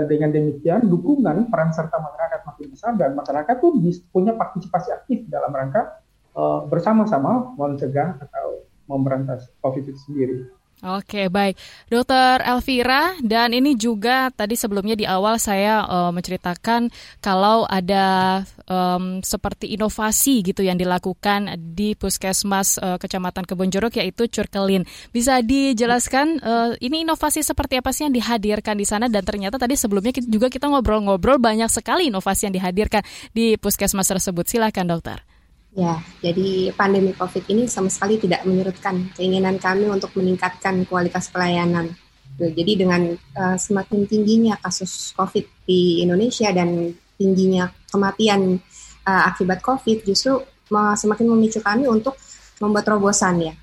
[0.09, 3.77] dengan demikian dukungan peran serta masyarakat makin besar dan masyarakat tuh
[4.09, 6.01] punya partisipasi aktif dalam rangka
[6.33, 10.37] uh, bersama-sama mencegah atau memberantas COVID itu sendiri.
[10.85, 11.57] Oke, baik.
[11.89, 16.93] Dokter Elvira, dan ini juga tadi sebelumnya di awal saya uh, menceritakan
[17.25, 24.85] kalau ada um, seperti inovasi gitu yang dilakukan di Puskesmas uh, Kecamatan Kebonjeruk yaitu Curkelin.
[25.17, 29.81] Bisa dijelaskan uh, ini inovasi seperti apa sih yang dihadirkan di sana dan ternyata tadi
[29.81, 33.01] sebelumnya kita, juga kita ngobrol-ngobrol banyak sekali inovasi yang dihadirkan
[33.33, 34.45] di Puskesmas tersebut.
[34.45, 35.36] Silakan, Dokter.
[35.77, 41.93] Ya, jadi pandemi COVID ini sama sekali tidak menyurutkan keinginan kami untuk meningkatkan kualitas pelayanan.
[42.41, 48.57] Jadi dengan uh, semakin tingginya kasus COVID di Indonesia dan tingginya kematian
[49.05, 50.41] uh, akibat COVID, justru
[50.73, 52.17] semakin memicu kami untuk
[52.57, 53.55] membuat terobosan ya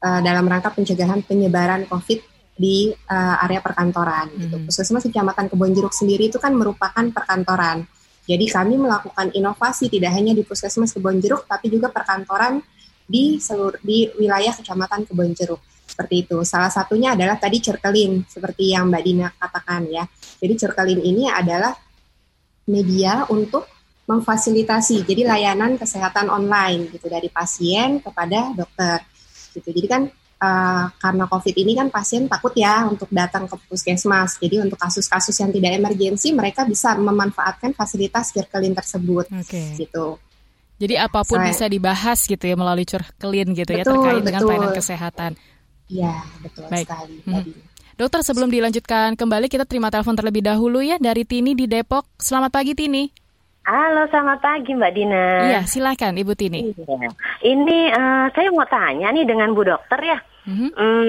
[0.00, 2.20] uh, dalam rangka pencegahan penyebaran COVID
[2.56, 4.32] di uh, area perkantoran.
[4.32, 4.36] Gitu.
[4.36, 4.48] Hmm.
[4.48, 4.56] Gitu.
[4.68, 7.84] Puskesmas Kecamatan Kebonjeruk sendiri itu kan merupakan perkantoran
[8.24, 12.60] jadi kami melakukan inovasi tidak hanya di Puskesmas Kebonjeruk, tapi juga perkantoran
[13.04, 15.60] di seluruh di wilayah Kecamatan Kebonjeruk.
[15.84, 16.40] Seperti itu.
[16.48, 20.08] Salah satunya adalah tadi Cerkelin, seperti yang Mbak Dina katakan ya.
[20.40, 21.76] Jadi Cerkelin ini adalah
[22.64, 23.68] media untuk
[24.04, 29.00] memfasilitasi jadi layanan kesehatan online gitu dari pasien kepada dokter
[29.56, 30.02] gitu jadi kan
[30.44, 34.36] uh, karena COVID ini kan pasien takut ya untuk datang ke puskesmas.
[34.36, 39.32] Jadi untuk kasus-kasus yang tidak emergensi mereka bisa memanfaatkan fasilitas Circlein tersebut.
[39.32, 39.88] Okay.
[39.88, 40.20] Gitu.
[40.74, 44.14] Jadi apa pun Saya, bisa dibahas gitu ya melalui Circlein gitu ya, betul, ya terkait
[44.14, 44.26] betul.
[44.26, 45.30] dengan pelayanan kesehatan.
[45.88, 46.86] Iya, betul Baik.
[46.88, 47.16] sekali.
[47.24, 47.44] Hmm.
[47.94, 52.10] Dokter, sebelum dilanjutkan kembali, kita terima telepon terlebih dahulu ya dari Tini di Depok.
[52.18, 53.06] Selamat pagi, Tini.
[53.64, 55.24] Halo, selamat pagi Mbak Dina.
[55.48, 56.74] Iya, silakan Ibu Tini.
[56.74, 57.08] Iya.
[57.48, 60.18] Ini uh, saya mau tanya nih dengan Bu Dokter ya.
[60.44, 60.70] Mm-hmm.
[60.76, 61.08] Um,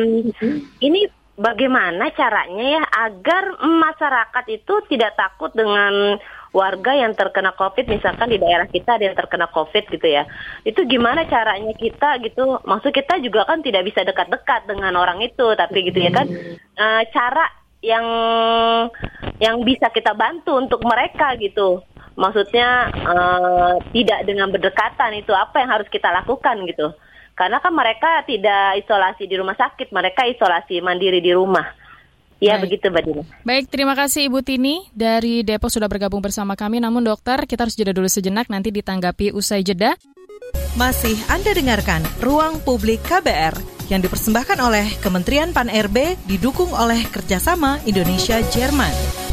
[0.79, 6.15] ini bagaimana caranya ya agar masyarakat itu tidak takut dengan
[6.55, 10.23] warga yang terkena COVID, misalkan di daerah kita ada yang terkena COVID gitu ya.
[10.63, 12.63] Itu gimana caranya kita gitu?
[12.63, 16.31] Maksud kita juga kan tidak bisa dekat-dekat dengan orang itu, tapi gitu ya kan.
[16.79, 17.51] Uh, cara
[17.83, 18.07] yang
[19.43, 21.83] yang bisa kita bantu untuk mereka gitu.
[22.15, 26.95] Maksudnya uh, tidak dengan berdekatan itu apa yang harus kita lakukan gitu.
[27.35, 31.67] Karena kan mereka tidak isolasi di rumah sakit, mereka isolasi mandiri di rumah.
[32.39, 32.67] Ya Baik.
[32.67, 33.23] begitu Mbak Dina.
[33.47, 36.83] Baik, terima kasih Ibu Tini dari Depok sudah bergabung bersama kami.
[36.83, 39.95] Namun dokter, kita harus jeda dulu sejenak nanti ditanggapi usai jeda.
[40.75, 43.55] Masih Anda dengarkan Ruang Publik KBR
[43.87, 49.24] yang dipersembahkan oleh Kementerian Pan-RB didukung oleh kerjasama Indonesia-Jerman.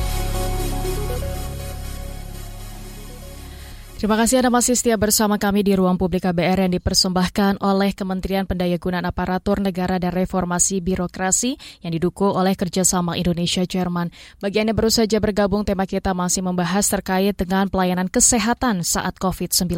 [4.03, 8.43] Terima kasih Anda masih setia bersama kami di Ruang Publik KBR yang dipersembahkan oleh Kementerian
[8.51, 11.55] Pendayagunaan Aparatur Negara dan Reformasi Birokrasi
[11.87, 14.11] yang didukung oleh kerjasama Indonesia-Jerman.
[14.43, 19.71] Bagi Anda baru saja bergabung, tema kita masih membahas terkait dengan pelayanan kesehatan saat COVID-19.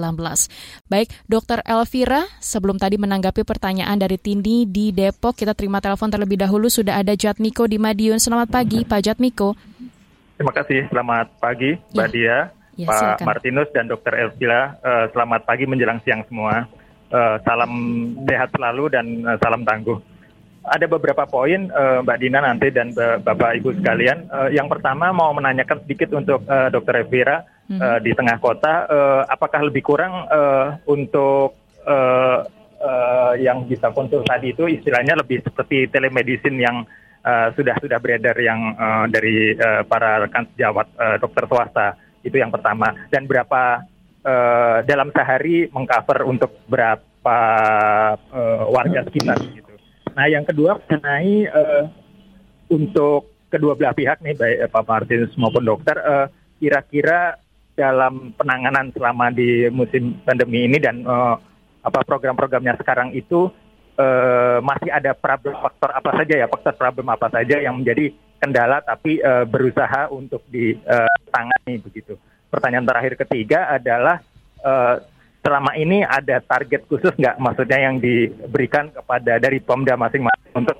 [0.89, 1.61] Baik, Dr.
[1.61, 6.73] Elvira, sebelum tadi menanggapi pertanyaan dari Tindi di Depok, kita terima telepon terlebih dahulu.
[6.73, 8.17] Sudah ada Jatmiko di Madiun.
[8.17, 9.53] Selamat pagi, Pak Jatmiko.
[10.41, 12.17] Terima kasih, selamat pagi, Mbak ya.
[12.17, 12.64] Dia.
[12.75, 13.27] Ya, Pak silakan.
[13.27, 14.15] Martinus dan Dr.
[14.19, 16.67] Elvila, uh, selamat pagi menjelang siang semua.
[17.15, 17.71] Uh, salam
[18.27, 19.99] sehat selalu dan uh, salam tangguh.
[20.65, 24.27] Ada beberapa poin uh, Mbak Dina nanti dan Bapak Ibu sekalian.
[24.33, 27.05] Uh, yang pertama mau menanyakan sedikit untuk uh, Dr.
[27.05, 27.79] Elvira hmm.
[27.79, 32.49] uh, di tengah kota, uh, apakah lebih kurang uh, untuk uh,
[32.81, 36.83] uh, yang bisa konsul tadi itu istilahnya lebih seperti telemedicine yang
[37.25, 41.89] uh, sudah sudah beredar yang uh, dari uh, para rekan sejawat uh, dokter swasta
[42.25, 42.91] itu yang pertama.
[43.13, 43.85] Dan berapa
[44.25, 47.39] uh, dalam sehari mengcover untuk berapa
[48.19, 49.73] uh, warga sekitar gitu.
[50.15, 51.85] Nah, yang kedua mengenai uh,
[52.73, 57.39] untuk kedua belah pihak nih baik Pak Martinus maupun dokter kira kira-kira
[57.75, 61.39] dalam penanganan selama di musim pandemi ini dan uh,
[61.83, 63.51] apa program-programnya sekarang itu
[63.99, 68.85] uh, masih ada problem faktor apa saja ya faktor problem apa saja yang menjadi kendala
[68.85, 72.21] tapi uh, berusaha untuk ditangani begitu.
[72.53, 74.21] Pertanyaan terakhir ketiga adalah
[74.61, 75.01] uh,
[75.41, 80.77] selama ini ada target khusus nggak maksudnya yang diberikan kepada dari Pemda masing-masing untuk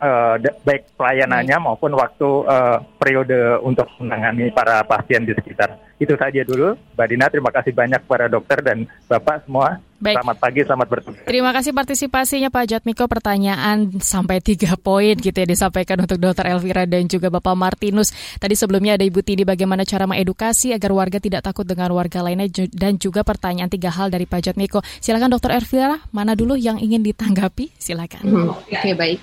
[0.00, 5.76] uh, baik pelayanannya maupun waktu uh, periode untuk menangani para pasien di sekitar.
[5.94, 7.26] Itu saja dulu, Mbak Dina.
[7.30, 9.78] Terima kasih banyak kepada dokter dan Bapak semua.
[10.02, 10.20] Baik.
[10.20, 11.22] Selamat pagi, selamat bertugas.
[11.24, 13.06] Terima kasih partisipasinya Pak Jatmiko.
[13.06, 18.10] Pertanyaan sampai tiga poin gitu ya disampaikan untuk Dokter Elvira dan juga Bapak Martinus.
[18.36, 22.50] Tadi sebelumnya ada Ibu Tini bagaimana cara mengedukasi agar warga tidak takut dengan warga lainnya
[22.74, 24.82] dan juga pertanyaan tiga hal dari Pak Jatmiko.
[24.98, 27.70] Silakan Dokter Elvira, mana dulu yang ingin ditanggapi?
[27.78, 28.22] Silakan.
[28.26, 29.22] Hmm, Oke okay, baik.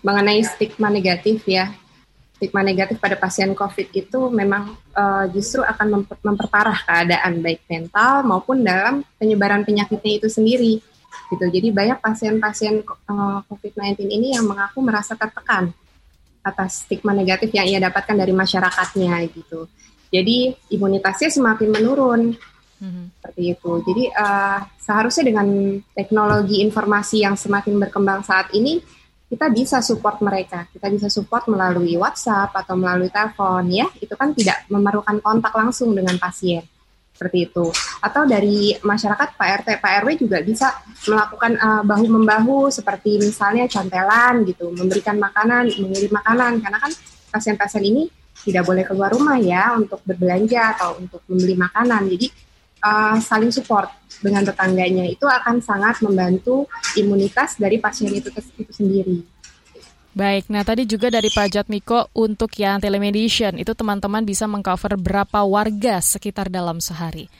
[0.00, 1.72] Mengenai stigma negatif ya,
[2.40, 8.24] stigma negatif pada pasien COVID itu memang uh, justru akan memper memperparah keadaan baik mental
[8.24, 10.80] maupun dalam penyebaran penyakitnya itu sendiri.
[11.30, 11.44] Gitu.
[11.46, 15.70] Jadi banyak pasien-pasien uh, COVID-19 ini yang mengaku merasa tertekan
[16.40, 19.68] atas stigma negatif yang ia dapatkan dari masyarakatnya gitu.
[20.10, 22.34] Jadi imunitasnya semakin menurun
[22.80, 23.04] mm-hmm.
[23.20, 23.72] seperti itu.
[23.84, 25.46] Jadi uh, seharusnya dengan
[25.94, 28.80] teknologi informasi yang semakin berkembang saat ini
[29.30, 30.66] kita bisa support mereka.
[30.74, 33.86] Kita bisa support melalui WhatsApp atau melalui telepon ya.
[34.02, 36.66] Itu kan tidak memerlukan kontak langsung dengan pasien.
[37.14, 37.70] Seperti itu.
[38.02, 40.74] Atau dari masyarakat Pak RT, Pak RW juga bisa
[41.06, 46.92] melakukan uh, bahu membahu seperti misalnya cantelan gitu, memberikan makanan, mengirim makanan karena kan
[47.30, 52.08] pasien-pasien ini tidak boleh keluar rumah ya untuk berbelanja atau untuk membeli makanan.
[52.08, 52.49] Jadi
[52.84, 53.88] uh, saling support
[54.20, 59.22] dengan tetangganya itu akan sangat membantu imunitas dari pasien itu, itu sendiri.
[60.10, 65.46] Baik, nah tadi juga dari Pak Jatmiko untuk yang telemedicine itu teman-teman bisa mengcover berapa
[65.46, 67.30] warga sekitar dalam sehari?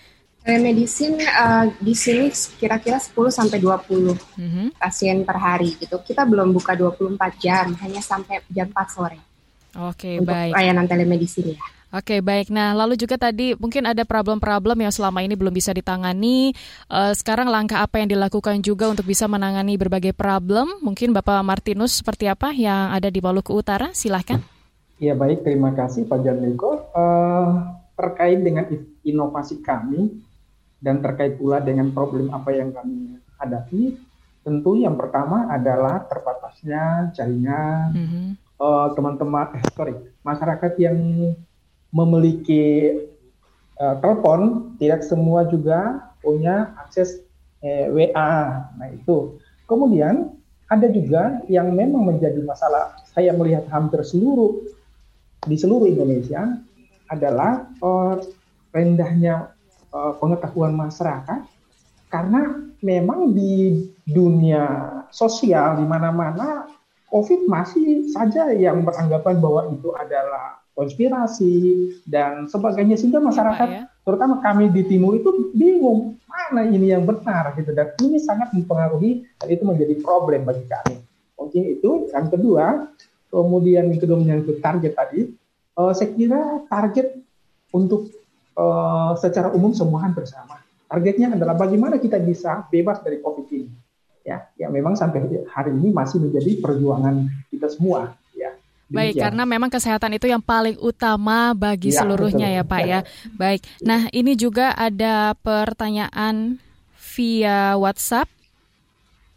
[0.41, 4.67] Telemedicine uh, di sini kira-kira 10 sampai 20 mm -hmm.
[4.79, 5.99] pasien per hari gitu.
[6.01, 9.19] Kita belum buka 24 jam, hanya sampai jam 4 sore.
[9.91, 10.55] Oke, okay, baik.
[10.55, 11.67] Layanan telemedicine ya.
[11.91, 12.55] Oke, baik.
[12.55, 16.55] Nah, lalu juga tadi mungkin ada problem-problem yang selama ini belum bisa ditangani.
[16.87, 20.71] Uh, sekarang langkah apa yang dilakukan juga untuk bisa menangani berbagai problem?
[20.87, 23.91] Mungkin Bapak Martinus seperti apa yang ada di Maluku Utara?
[23.91, 24.39] Silahkan.
[25.03, 25.43] Ya baik.
[25.43, 26.95] Terima kasih Pak Janiko.
[26.95, 27.51] Uh, eh,
[27.99, 28.71] terkait dengan
[29.03, 30.15] inovasi kami
[30.79, 33.99] dan terkait pula dengan problem apa yang kami hadapi,
[34.47, 38.27] tentu yang pertama adalah terbatasnya jaringan mm -hmm.
[38.63, 40.97] uh, teman-teman, eh, sorry, masyarakat yang
[41.91, 42.97] memiliki
[43.79, 47.25] uh, telepon, tidak semua juga punya akses
[47.65, 48.65] eh, WA.
[48.77, 49.41] Nah itu.
[49.65, 50.35] Kemudian
[50.71, 54.63] ada juga yang memang menjadi masalah saya melihat hampir seluruh
[55.43, 56.61] di seluruh Indonesia
[57.11, 58.23] adalah uh,
[58.71, 59.51] rendahnya
[59.91, 61.43] uh, pengetahuan masyarakat
[62.11, 64.67] karena memang di dunia
[65.11, 66.71] sosial di mana-mana
[67.11, 71.53] COVID masih saja yang beranggapan bahwa itu adalah konspirasi
[72.09, 73.85] dan sebagainya sehingga masyarakat ya?
[74.01, 79.29] terutama kami di timur itu bingung mana ini yang benar gitu dan ini sangat mempengaruhi
[79.37, 80.97] dan itu menjadi problem bagi kami.
[81.37, 82.65] Mungkin itu yang kedua,
[83.29, 85.21] kemudian yang kedua yang target tadi,
[85.77, 87.21] uh, saya kira target
[87.77, 88.09] untuk
[88.57, 90.61] uh, secara umum semua hampir sama.
[90.91, 93.71] Targetnya adalah bagaimana kita bisa bebas dari COVID ini.
[94.21, 98.20] Ya, ya memang sampai hari ini masih menjadi perjuangan kita semua.
[98.91, 102.59] Baik, karena memang kesehatan itu yang paling utama bagi ya, seluruhnya betul.
[102.59, 102.87] ya Pak ya.
[102.91, 103.01] ya.
[103.41, 106.59] Baik, nah ini juga ada pertanyaan
[106.99, 108.27] via WhatsApp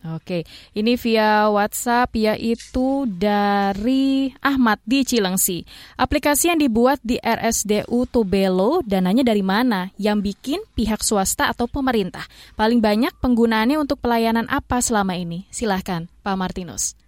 [0.03, 0.43] Oke,
[0.75, 5.63] ini via WhatsApp yaitu dari Ahmad di Cilengsi.
[5.95, 9.95] Aplikasi yang dibuat di RSDU Tobelo, dananya dari mana?
[9.95, 12.27] Yang bikin pihak swasta atau pemerintah?
[12.59, 15.47] Paling banyak penggunaannya untuk pelayanan apa selama ini?
[15.47, 16.99] Silahkan, Pak Martinus.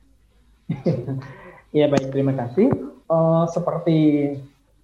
[1.75, 2.71] Iya baik, terima kasih.
[3.11, 4.31] Uh, seperti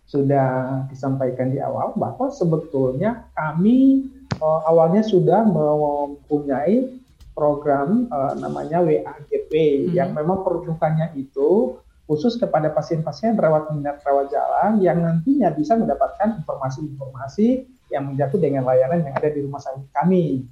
[0.04, 4.12] sudah disampaikan di awal, bahwa sebetulnya kami
[4.44, 7.00] uh, awalnya sudah mempunyai
[7.32, 9.96] program uh, namanya WAGP hmm.
[9.96, 11.80] yang memang peruntukannya itu
[12.12, 18.68] khusus kepada pasien-pasien rawat minat rawat jalan yang nantinya bisa mendapatkan informasi-informasi yang menjatuh dengan
[18.68, 20.44] layanan yang ada di rumah sakit kami.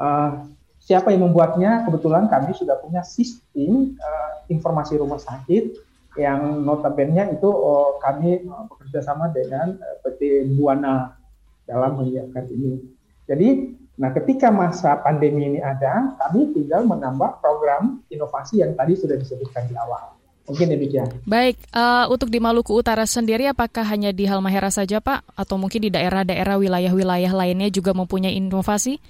[0.00, 0.48] Uh,
[0.84, 1.88] siapa yang membuatnya?
[1.88, 5.74] Kebetulan kami sudah punya sistem uh, informasi rumah sakit
[6.14, 11.16] yang notabene itu uh, kami uh, bekerja sama dengan uh, PT Buana
[11.64, 12.84] dalam menyiapkan ini.
[13.24, 13.48] Jadi
[13.94, 19.70] Nah, ketika masa pandemi ini ada, kami tinggal menambah program inovasi yang tadi sudah disebutkan
[19.70, 20.18] di awal.
[20.44, 21.08] Mungkin demikian.
[21.24, 25.24] Baik, uh, untuk di Maluku Utara sendiri apakah hanya di Halmahera saja Pak?
[25.38, 29.00] Atau mungkin di daerah-daerah wilayah-wilayah lainnya juga mempunyai inovasi?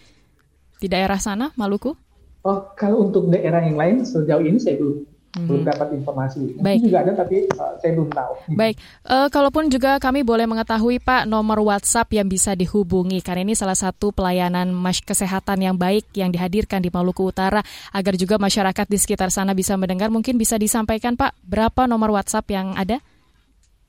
[0.85, 1.97] Di daerah sana, Maluku?
[2.45, 5.01] Oh, kalau untuk daerah yang lain sejauh ini saya belum
[5.33, 5.47] hmm.
[5.49, 6.61] belum dapat informasi.
[6.61, 6.81] Mungkin Baik.
[6.85, 8.33] juga ada tapi uh, saya belum tahu.
[8.61, 8.77] Baik,
[9.09, 13.73] uh, kalaupun juga kami boleh mengetahui Pak nomor WhatsApp yang bisa dihubungi karena ini salah
[13.73, 19.01] satu pelayanan mas kesehatan yang baik yang dihadirkan di Maluku Utara agar juga masyarakat di
[19.01, 23.01] sekitar sana bisa mendengar mungkin bisa disampaikan Pak berapa nomor WhatsApp yang ada?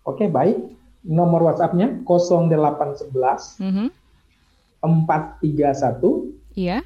[0.08, 0.64] Oke, baik.
[1.04, 3.88] Nomor WhatsAppnya 0811 mm -hmm.
[4.80, 6.82] 431 Iya.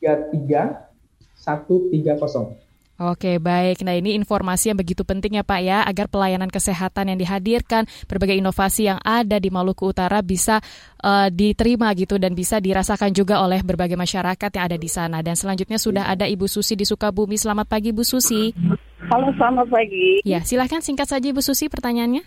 [0.00, 0.86] 33
[1.34, 2.66] 130.
[2.96, 3.84] Oke, baik.
[3.84, 8.40] Nah, ini informasi yang begitu penting ya Pak ya, agar pelayanan kesehatan yang dihadirkan, berbagai
[8.40, 10.64] inovasi yang ada di Maluku Utara bisa
[11.04, 15.20] uh, diterima gitu dan bisa dirasakan juga oleh berbagai masyarakat yang ada di sana.
[15.20, 17.36] Dan selanjutnya sudah ada Ibu Susi di Sukabumi.
[17.36, 18.56] Selamat pagi Bu Susi.
[19.12, 20.24] Halo, selamat pagi.
[20.24, 22.24] Ya, silahkan singkat saja Ibu Susi pertanyaannya.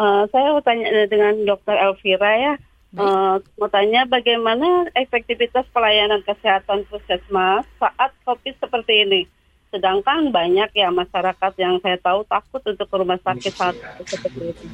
[0.00, 2.52] Uh, saya mau tanya dengan Dokter Elvira ya.
[2.96, 9.22] Uh, mau tanya bagaimana efektivitas pelayanan kesehatan puskesmas saat COVID seperti ini?
[9.68, 13.76] Sedangkan banyak ya masyarakat yang saya tahu takut untuk ke rumah sakit saat
[14.08, 14.66] seperti itu.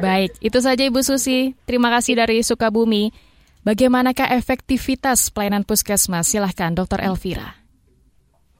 [0.00, 1.52] Baik, itu saja Ibu Susi.
[1.68, 3.12] Terima kasih dari Sukabumi.
[3.64, 6.32] Bagaimanakah efektivitas pelayanan puskesmas?
[6.32, 7.60] Silahkan, Dokter Elvira.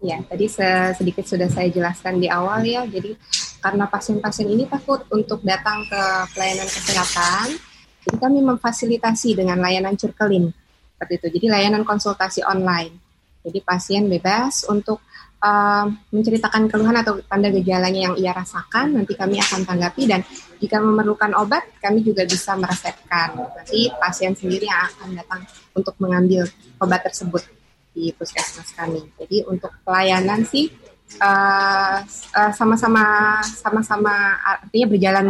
[0.05, 0.45] Ya, tadi
[0.93, 2.85] sedikit sudah saya jelaskan di awal ya.
[2.85, 3.17] Jadi
[3.65, 6.03] karena pasien-pasien ini takut untuk datang ke
[6.37, 7.57] pelayanan kesehatan,
[8.05, 10.53] jadi kami memfasilitasi dengan layanan circling
[10.95, 11.27] seperti itu.
[11.41, 13.01] Jadi layanan konsultasi online.
[13.45, 15.05] Jadi pasien bebas untuk
[15.41, 20.21] uh, menceritakan keluhan atau tanda gejalanya yang ia rasakan, nanti kami akan tanggapi dan
[20.61, 23.37] jika memerlukan obat, kami juga bisa meresepkan.
[23.37, 25.41] Nanti pasien sendiri yang akan datang
[25.77, 26.49] untuk mengambil
[26.81, 27.45] obat tersebut
[27.93, 29.05] di puskesmas kami.
[29.21, 30.73] Jadi untuk pelayanan sih
[31.21, 35.27] uh, uh, sama-sama artinya berjalan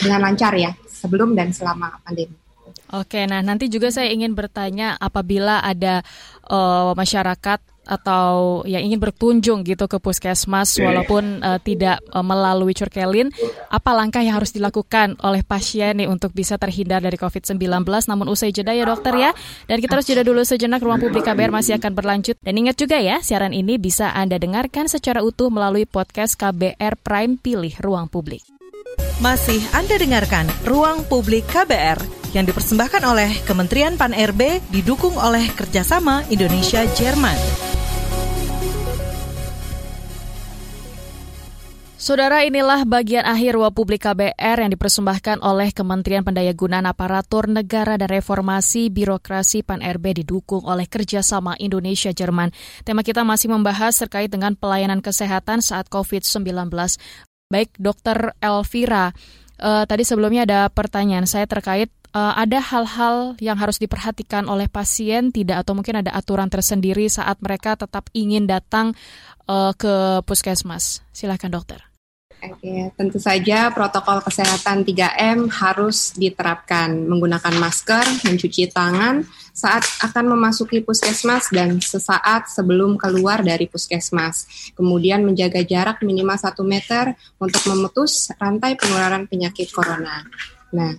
[0.00, 0.72] dengan lancar ya
[1.04, 2.32] sebelum dan selama pandemi.
[2.96, 6.00] Oke, nah nanti juga saya ingin bertanya apabila ada
[6.48, 13.28] uh, masyarakat atau yang ingin berkunjung gitu ke puskesmas walaupun uh, tidak uh, melalui curkelin,
[13.68, 17.60] apa langkah yang harus dilakukan oleh pasien nih untuk bisa terhindar dari COVID-19?
[17.84, 19.30] Namun usai jeda ya dokter ya.
[19.68, 22.40] Dan kita harus jeda dulu sejenak, ruang publik KBR masih akan berlanjut.
[22.40, 27.36] Dan ingat juga ya, siaran ini bisa Anda dengarkan secara utuh melalui podcast KBR Prime
[27.36, 28.54] Pilih Ruang Publik.
[29.22, 32.02] Masih Anda dengarkan Ruang Publik KBR
[32.34, 37.38] yang dipersembahkan oleh Kementerian Pan-RB didukung oleh kerjasama Indonesia-Jerman.
[42.04, 48.12] Saudara inilah bagian akhir Ruang Publik KBR yang dipersembahkan oleh Kementerian Pendayagunaan Aparatur Negara dan
[48.12, 52.52] Reformasi Birokrasi PAN-RB didukung oleh kerjasama Indonesia-Jerman.
[52.84, 56.68] Tema kita masih membahas terkait dengan pelayanan kesehatan saat COVID-19.
[57.52, 59.12] Baik, Dokter Elvira,
[59.60, 65.34] uh, tadi sebelumnya ada pertanyaan saya terkait uh, ada hal-hal yang harus diperhatikan oleh pasien
[65.34, 68.96] tidak atau mungkin ada aturan tersendiri saat mereka tetap ingin datang
[69.50, 71.04] uh, ke puskesmas.
[71.12, 71.93] Silakan dokter.
[72.44, 79.24] Oke, tentu saja protokol kesehatan 3M harus diterapkan menggunakan masker, mencuci tangan
[79.54, 84.44] saat akan memasuki puskesmas dan sesaat sebelum keluar dari puskesmas.
[84.76, 90.26] Kemudian menjaga jarak minimal 1 meter untuk memutus rantai penularan penyakit corona.
[90.74, 90.92] Nah,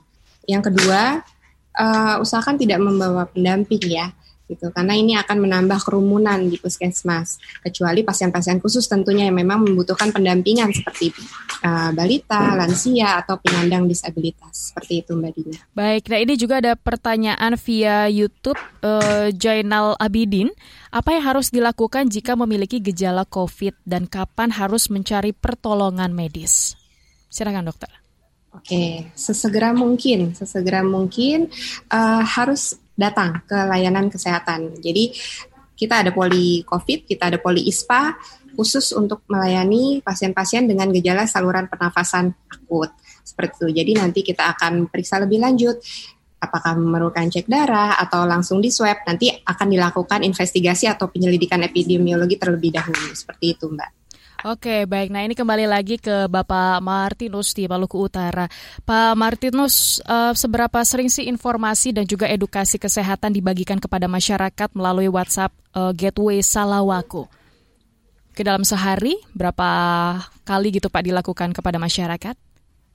[0.50, 1.22] yang kedua,
[1.78, 4.10] uh, usahakan tidak membawa pendamping ya
[4.46, 10.14] gitu karena ini akan menambah kerumunan di puskesmas kecuali pasien-pasien khusus tentunya yang memang membutuhkan
[10.14, 11.10] pendampingan seperti
[11.66, 15.60] uh, balita, lansia atau penyandang disabilitas seperti itu Mbak Dina.
[15.74, 20.54] Baik, nah ini juga ada pertanyaan via YouTube uh, Jainal Abidin,
[20.94, 26.78] apa yang harus dilakukan jika memiliki gejala COVID dan kapan harus mencari pertolongan medis?
[27.28, 27.92] Silakan dokter.
[28.56, 31.52] Oke, sesegera mungkin, sesegera mungkin
[31.92, 34.80] uh, harus datang ke layanan kesehatan.
[34.80, 35.12] Jadi
[35.76, 38.16] kita ada poli COVID, kita ada poli ISPA
[38.56, 42.90] khusus untuk melayani pasien-pasien dengan gejala saluran pernafasan akut
[43.22, 43.68] seperti itu.
[43.84, 45.76] Jadi nanti kita akan periksa lebih lanjut
[46.40, 49.04] apakah memerlukan cek darah atau langsung di swab.
[49.04, 54.05] Nanti akan dilakukan investigasi atau penyelidikan epidemiologi terlebih dahulu seperti itu, Mbak.
[54.46, 55.10] Oke, baik.
[55.10, 58.46] Nah, ini kembali lagi ke Bapak Martinus di Maluku Utara.
[58.86, 65.10] Pak Martinus, uh, seberapa sering sih informasi dan juga edukasi kesehatan dibagikan kepada masyarakat melalui
[65.10, 67.26] WhatsApp uh, Gateway Salawaku?
[68.38, 69.66] Ke dalam sehari, berapa
[70.46, 72.38] kali gitu Pak dilakukan kepada masyarakat?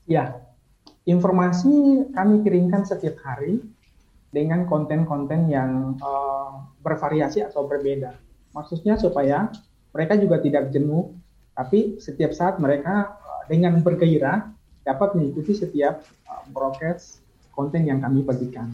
[0.06, 0.38] Ya,
[1.02, 3.58] informasi kami kirimkan setiap hari
[4.30, 8.14] dengan konten-konten yang uh, bervariasi atau berbeda.
[8.54, 9.50] Maksudnya supaya
[9.90, 11.19] mereka juga tidak jenuh
[11.60, 14.48] tapi setiap saat mereka uh, dengan bergairah
[14.80, 16.00] dapat mengikuti setiap
[16.56, 17.20] broadcast
[17.52, 18.72] konten yang kami bagikan.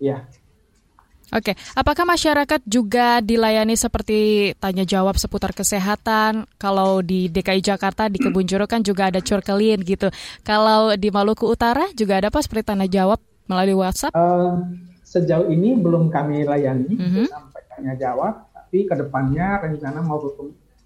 [0.00, 0.24] Ya.
[1.32, 6.48] Oke, apakah masyarakat juga dilayani seperti tanya jawab seputar kesehatan?
[6.60, 10.08] Kalau di DKI Jakarta di Kebun Jeruk kan juga ada curkelin gitu.
[10.44, 14.12] Kalau di Maluku Utara juga ada apa seperti tanya jawab melalui WhatsApp?
[14.16, 14.62] Uh,
[15.04, 17.26] sejauh ini belum kami layani mm -hmm.
[17.28, 20.20] sampai tanya jawab, tapi ke depannya rencana mau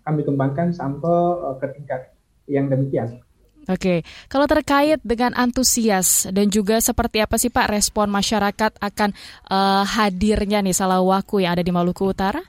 [0.08, 2.08] kami kembangkan sampai uh, ke tingkat
[2.48, 3.20] yang demikian.
[3.68, 4.00] Oke,
[4.32, 9.12] kalau terkait dengan antusias dan juga seperti apa sih Pak respon masyarakat akan
[9.52, 12.40] uh, hadirnya nih Salawaku yang ada di Maluku Utara?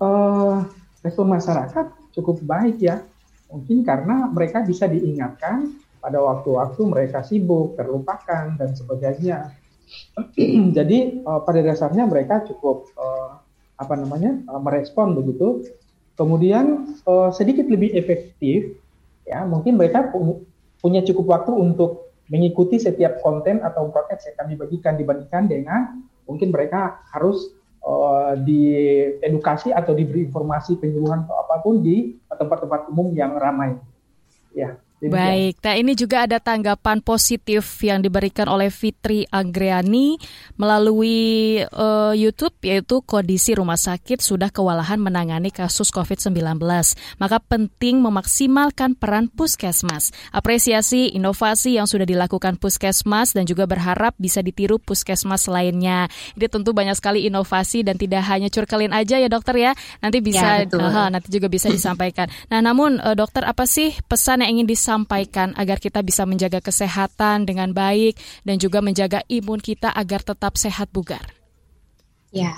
[0.00, 0.64] Uh,
[1.04, 3.04] respon masyarakat cukup baik ya,
[3.52, 9.52] mungkin karena mereka bisa diingatkan pada waktu-waktu mereka sibuk, terlupakan dan sebagainya.
[10.80, 13.36] Jadi uh, pada dasarnya mereka cukup uh,
[13.76, 15.60] apa namanya uh, merespon begitu
[16.14, 18.78] Kemudian uh, sedikit lebih efektif,
[19.26, 20.14] ya mungkin mereka
[20.78, 25.80] punya cukup waktu untuk mengikuti setiap konten atau proses yang kami bagikan dibandingkan dengan
[26.24, 27.52] mungkin mereka harus
[27.82, 33.76] uh, diedukasi atau diberi informasi penyuluhan atau apa pun di tempat-tempat umum yang ramai.
[34.54, 34.78] Ya.
[35.12, 40.16] Baik, nah ini juga ada tanggapan positif yang diberikan oleh Fitri Agriani
[40.56, 46.56] melalui uh, YouTube yaitu kondisi rumah sakit sudah kewalahan menangani kasus COVID-19.
[47.20, 50.08] Maka penting memaksimalkan peran puskesmas.
[50.32, 56.08] Apresiasi inovasi yang sudah dilakukan puskesmas dan juga berharap bisa ditiru puskesmas lainnya.
[56.32, 59.72] Ini tentu banyak sekali inovasi dan tidak hanya curkelin aja ya dokter ya.
[60.00, 62.32] Nanti bisa ya, uh, nanti juga bisa disampaikan.
[62.48, 66.62] Nah, namun uh, dokter apa sih pesan yang ingin disampaikan sampaikan agar kita bisa menjaga
[66.62, 68.14] kesehatan dengan baik
[68.46, 71.34] dan juga menjaga imun kita agar tetap sehat bugar?
[72.30, 72.54] Ya,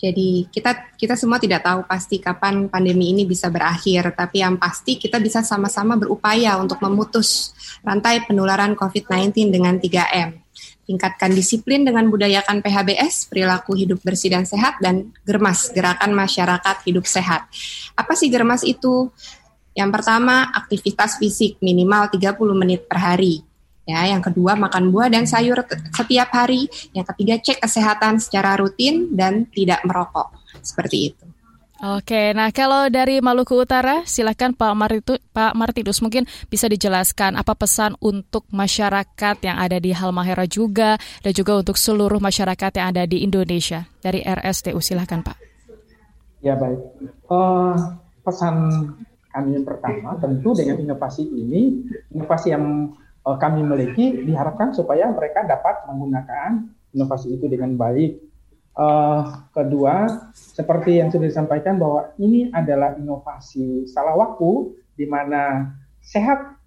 [0.00, 4.96] jadi kita kita semua tidak tahu pasti kapan pandemi ini bisa berakhir, tapi yang pasti
[4.96, 7.52] kita bisa sama-sama berupaya untuk memutus
[7.84, 10.40] rantai penularan COVID-19 dengan 3M.
[10.88, 17.06] Tingkatkan disiplin dengan budayakan PHBS, perilaku hidup bersih dan sehat, dan Germas, Gerakan Masyarakat Hidup
[17.06, 17.46] Sehat.
[17.94, 19.12] Apa sih Germas itu?
[19.80, 23.40] Yang pertama, aktivitas fisik minimal 30 menit per hari.
[23.88, 25.64] Ya, yang kedua makan buah dan sayur
[25.96, 26.68] setiap hari.
[26.92, 30.36] Yang ketiga cek kesehatan secara rutin dan tidak merokok.
[30.60, 31.24] Seperti itu.
[31.80, 37.56] Oke, nah kalau dari Maluku Utara, silakan Pak Maritu, Pak Martinus mungkin bisa dijelaskan apa
[37.56, 43.08] pesan untuk masyarakat yang ada di Halmahera juga dan juga untuk seluruh masyarakat yang ada
[43.08, 44.76] di Indonesia dari RSTU.
[44.76, 45.40] Silakan Pak.
[46.44, 46.84] Ya baik,
[47.32, 47.72] uh,
[48.28, 48.56] pesan
[49.40, 52.92] kami yang pertama tentu dengan inovasi ini, inovasi yang
[53.24, 58.20] uh, kami miliki diharapkan supaya mereka dapat menggunakan inovasi itu dengan baik.
[58.76, 65.72] Uh, kedua, seperti yang sudah disampaikan bahwa ini adalah inovasi salah waktu di mana
[66.04, 66.60] sehat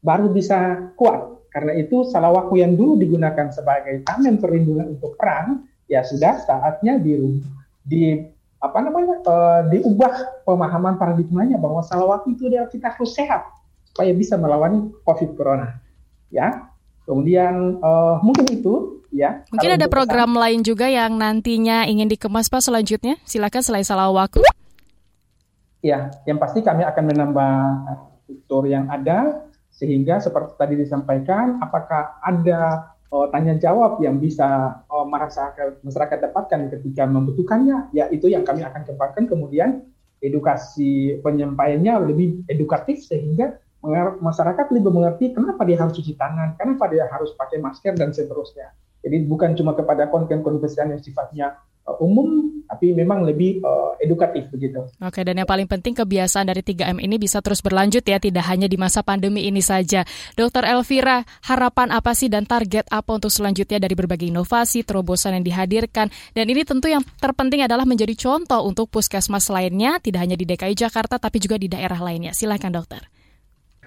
[0.00, 1.36] baru bisa kuat.
[1.52, 7.00] Karena itu salah waktu yang dulu digunakan sebagai tamen perlindungan untuk perang, ya sudah saatnya
[7.00, 7.40] di,
[7.84, 8.20] di
[8.58, 13.46] apa namanya uh, diubah pemahaman paradigmanya bahwa salawat itu adalah kita harus sehat
[13.94, 15.78] supaya bisa melawan COVID Corona.
[16.28, 16.68] Ya,
[17.06, 19.46] kemudian uh, mungkin itu ya.
[19.54, 23.16] Mungkin ada program pesan, lain juga yang nantinya ingin dikemas Pak selanjutnya.
[23.24, 24.36] Silakan selain salawat.
[25.78, 27.54] Ya, yang pasti kami akan menambah
[28.26, 35.06] fitur yang ada sehingga seperti tadi disampaikan, apakah ada uh, tanya jawab yang bisa uh,
[35.08, 39.24] masyarakat masyarakat dapatkan ketika membutuhkannya, ya itu yang kami akan kembangkan.
[39.28, 39.84] Kemudian
[40.18, 43.58] edukasi penyampaiannya lebih edukatif sehingga
[44.18, 48.74] masyarakat lebih mengerti kenapa dia harus cuci tangan, kenapa dia harus pakai masker dan seterusnya.
[48.98, 51.54] Jadi bukan cuma kepada konten-konten yang sifatnya
[51.96, 54.84] umum, tapi memang lebih uh, edukatif begitu.
[55.00, 58.68] Oke, dan yang paling penting kebiasaan dari 3M ini bisa terus berlanjut ya, tidak hanya
[58.68, 60.04] di masa pandemi ini saja.
[60.36, 65.44] Dokter Elvira, harapan apa sih dan target apa untuk selanjutnya dari berbagai inovasi, terobosan yang
[65.48, 66.12] dihadirkan?
[66.36, 70.76] Dan ini tentu yang terpenting adalah menjadi contoh untuk puskesmas lainnya, tidak hanya di DKI
[70.76, 72.36] Jakarta, tapi juga di daerah lainnya.
[72.36, 73.02] Silakan dokter.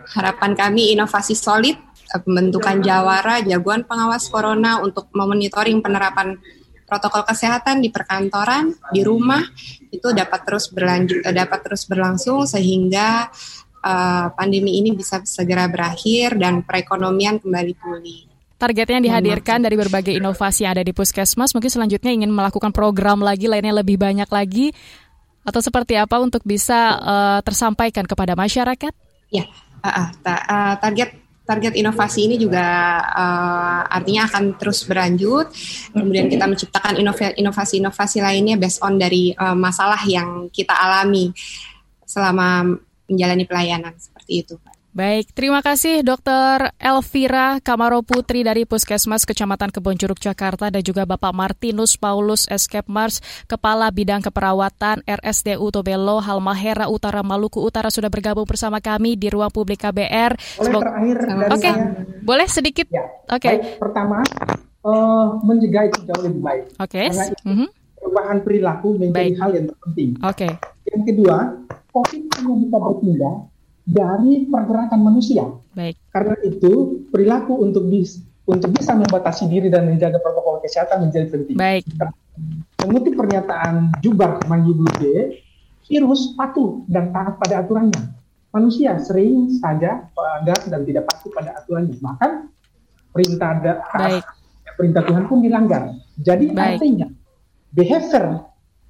[0.01, 1.77] Harapan kami inovasi solid,
[2.19, 6.41] pembentukan jawara, jagoan pengawas corona untuk memonitoring penerapan
[6.91, 9.39] protokol kesehatan di perkantoran, di rumah
[9.87, 13.31] itu dapat terus berlanjut, eh, dapat terus berlangsung sehingga
[13.79, 18.19] uh, pandemi ini bisa segera berakhir dan perekonomian kembali pulih.
[18.59, 21.55] Targetnya dihadirkan dari berbagai inovasi yang ada di Puskesmas.
[21.55, 24.75] Mungkin selanjutnya ingin melakukan program lagi lainnya lebih banyak lagi
[25.41, 28.93] atau seperti apa untuk bisa uh, tersampaikan kepada masyarakat?
[29.33, 29.47] Ya,
[29.81, 31.20] uh, uh, uh, target
[31.51, 32.63] target inovasi ini juga
[33.03, 35.51] uh, artinya akan terus berlanjut.
[35.91, 36.95] Kemudian kita menciptakan
[37.35, 41.35] inovasi-inovasi lainnya based on dari uh, masalah yang kita alami
[42.07, 42.63] selama
[43.11, 44.55] menjalani pelayanan seperti itu.
[44.91, 46.75] Baik, terima kasih Dr.
[46.75, 53.23] Elvira Kamaro Putri dari Puskesmas Kecamatan Kebonjuruk Jakarta dan juga Bapak Martinus Paulus Escape Mars,
[53.47, 59.47] Kepala Bidang Keperawatan RSDU Tobelo Halmahera Utara Maluku Utara sudah bergabung bersama kami di ruang
[59.47, 60.35] publik KBR.
[60.59, 61.73] Boleh terakhir Oke, okay.
[62.27, 62.87] boleh sedikit?
[62.91, 63.07] Ya.
[63.31, 63.47] Oke.
[63.47, 63.55] Okay.
[63.79, 64.19] pertama,
[64.83, 66.63] uh, mencegah itu jauh lebih baik.
[66.83, 66.99] Oke.
[66.99, 67.31] Okay.
[67.47, 67.67] Mm -hmm.
[67.95, 69.39] perubahan perilaku menjadi baik.
[69.39, 70.09] hal yang terpenting.
[70.19, 70.51] Oke.
[70.51, 70.51] Okay.
[70.91, 71.37] Yang kedua,
[71.95, 73.50] COVID hanya bisa berpindah
[73.85, 75.47] dari pergerakan manusia.
[75.73, 75.97] Baik.
[76.11, 81.55] Karena itu perilaku untuk bis, untuk bisa membatasi diri dan menjaga protokol kesehatan menjadi penting.
[81.57, 81.85] Baik.
[82.81, 85.43] Mengutip pernyataan Jubar Manggibuje,
[85.85, 88.17] virus patuh dan taat pada aturannya.
[88.51, 91.95] Manusia sering saja melanggar dan tidak patuh pada aturannya.
[92.01, 92.31] Bahkan
[93.15, 93.73] perintah ada,
[94.75, 95.93] perintah Tuhan pun dilanggar.
[96.19, 96.79] Jadi Baik.
[96.79, 97.07] artinya
[97.71, 98.43] behavior,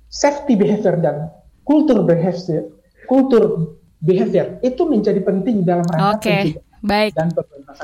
[0.10, 1.30] safety behavior dan
[1.62, 2.74] kultur behavior,
[3.06, 6.58] kultur behavior itu menjadi penting dalam rangka okay.
[6.82, 7.14] Baik.
[7.14, 7.30] Dan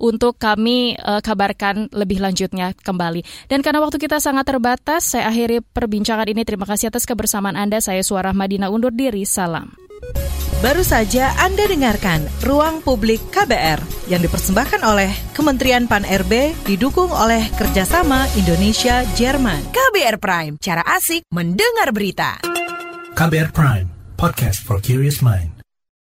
[0.00, 3.20] untuk kami uh, kabarkan lebih lanjutnya kembali.
[3.52, 6.44] Dan karena waktu kita sangat terbatas, saya akhiri perbincangan ini.
[6.44, 7.80] Terima kasih atas kebersamaan Anda.
[7.84, 9.24] Saya Suara Madina undur diri.
[9.28, 9.83] Salam.
[10.64, 18.24] Baru saja Anda dengarkan Ruang Publik KBR yang dipersembahkan oleh Kementerian Pan-RB didukung oleh kerjasama
[18.32, 19.60] Indonesia-Jerman.
[19.68, 22.40] KBR Prime, cara asik mendengar berita.
[23.12, 25.63] KBR Prime, podcast for curious mind.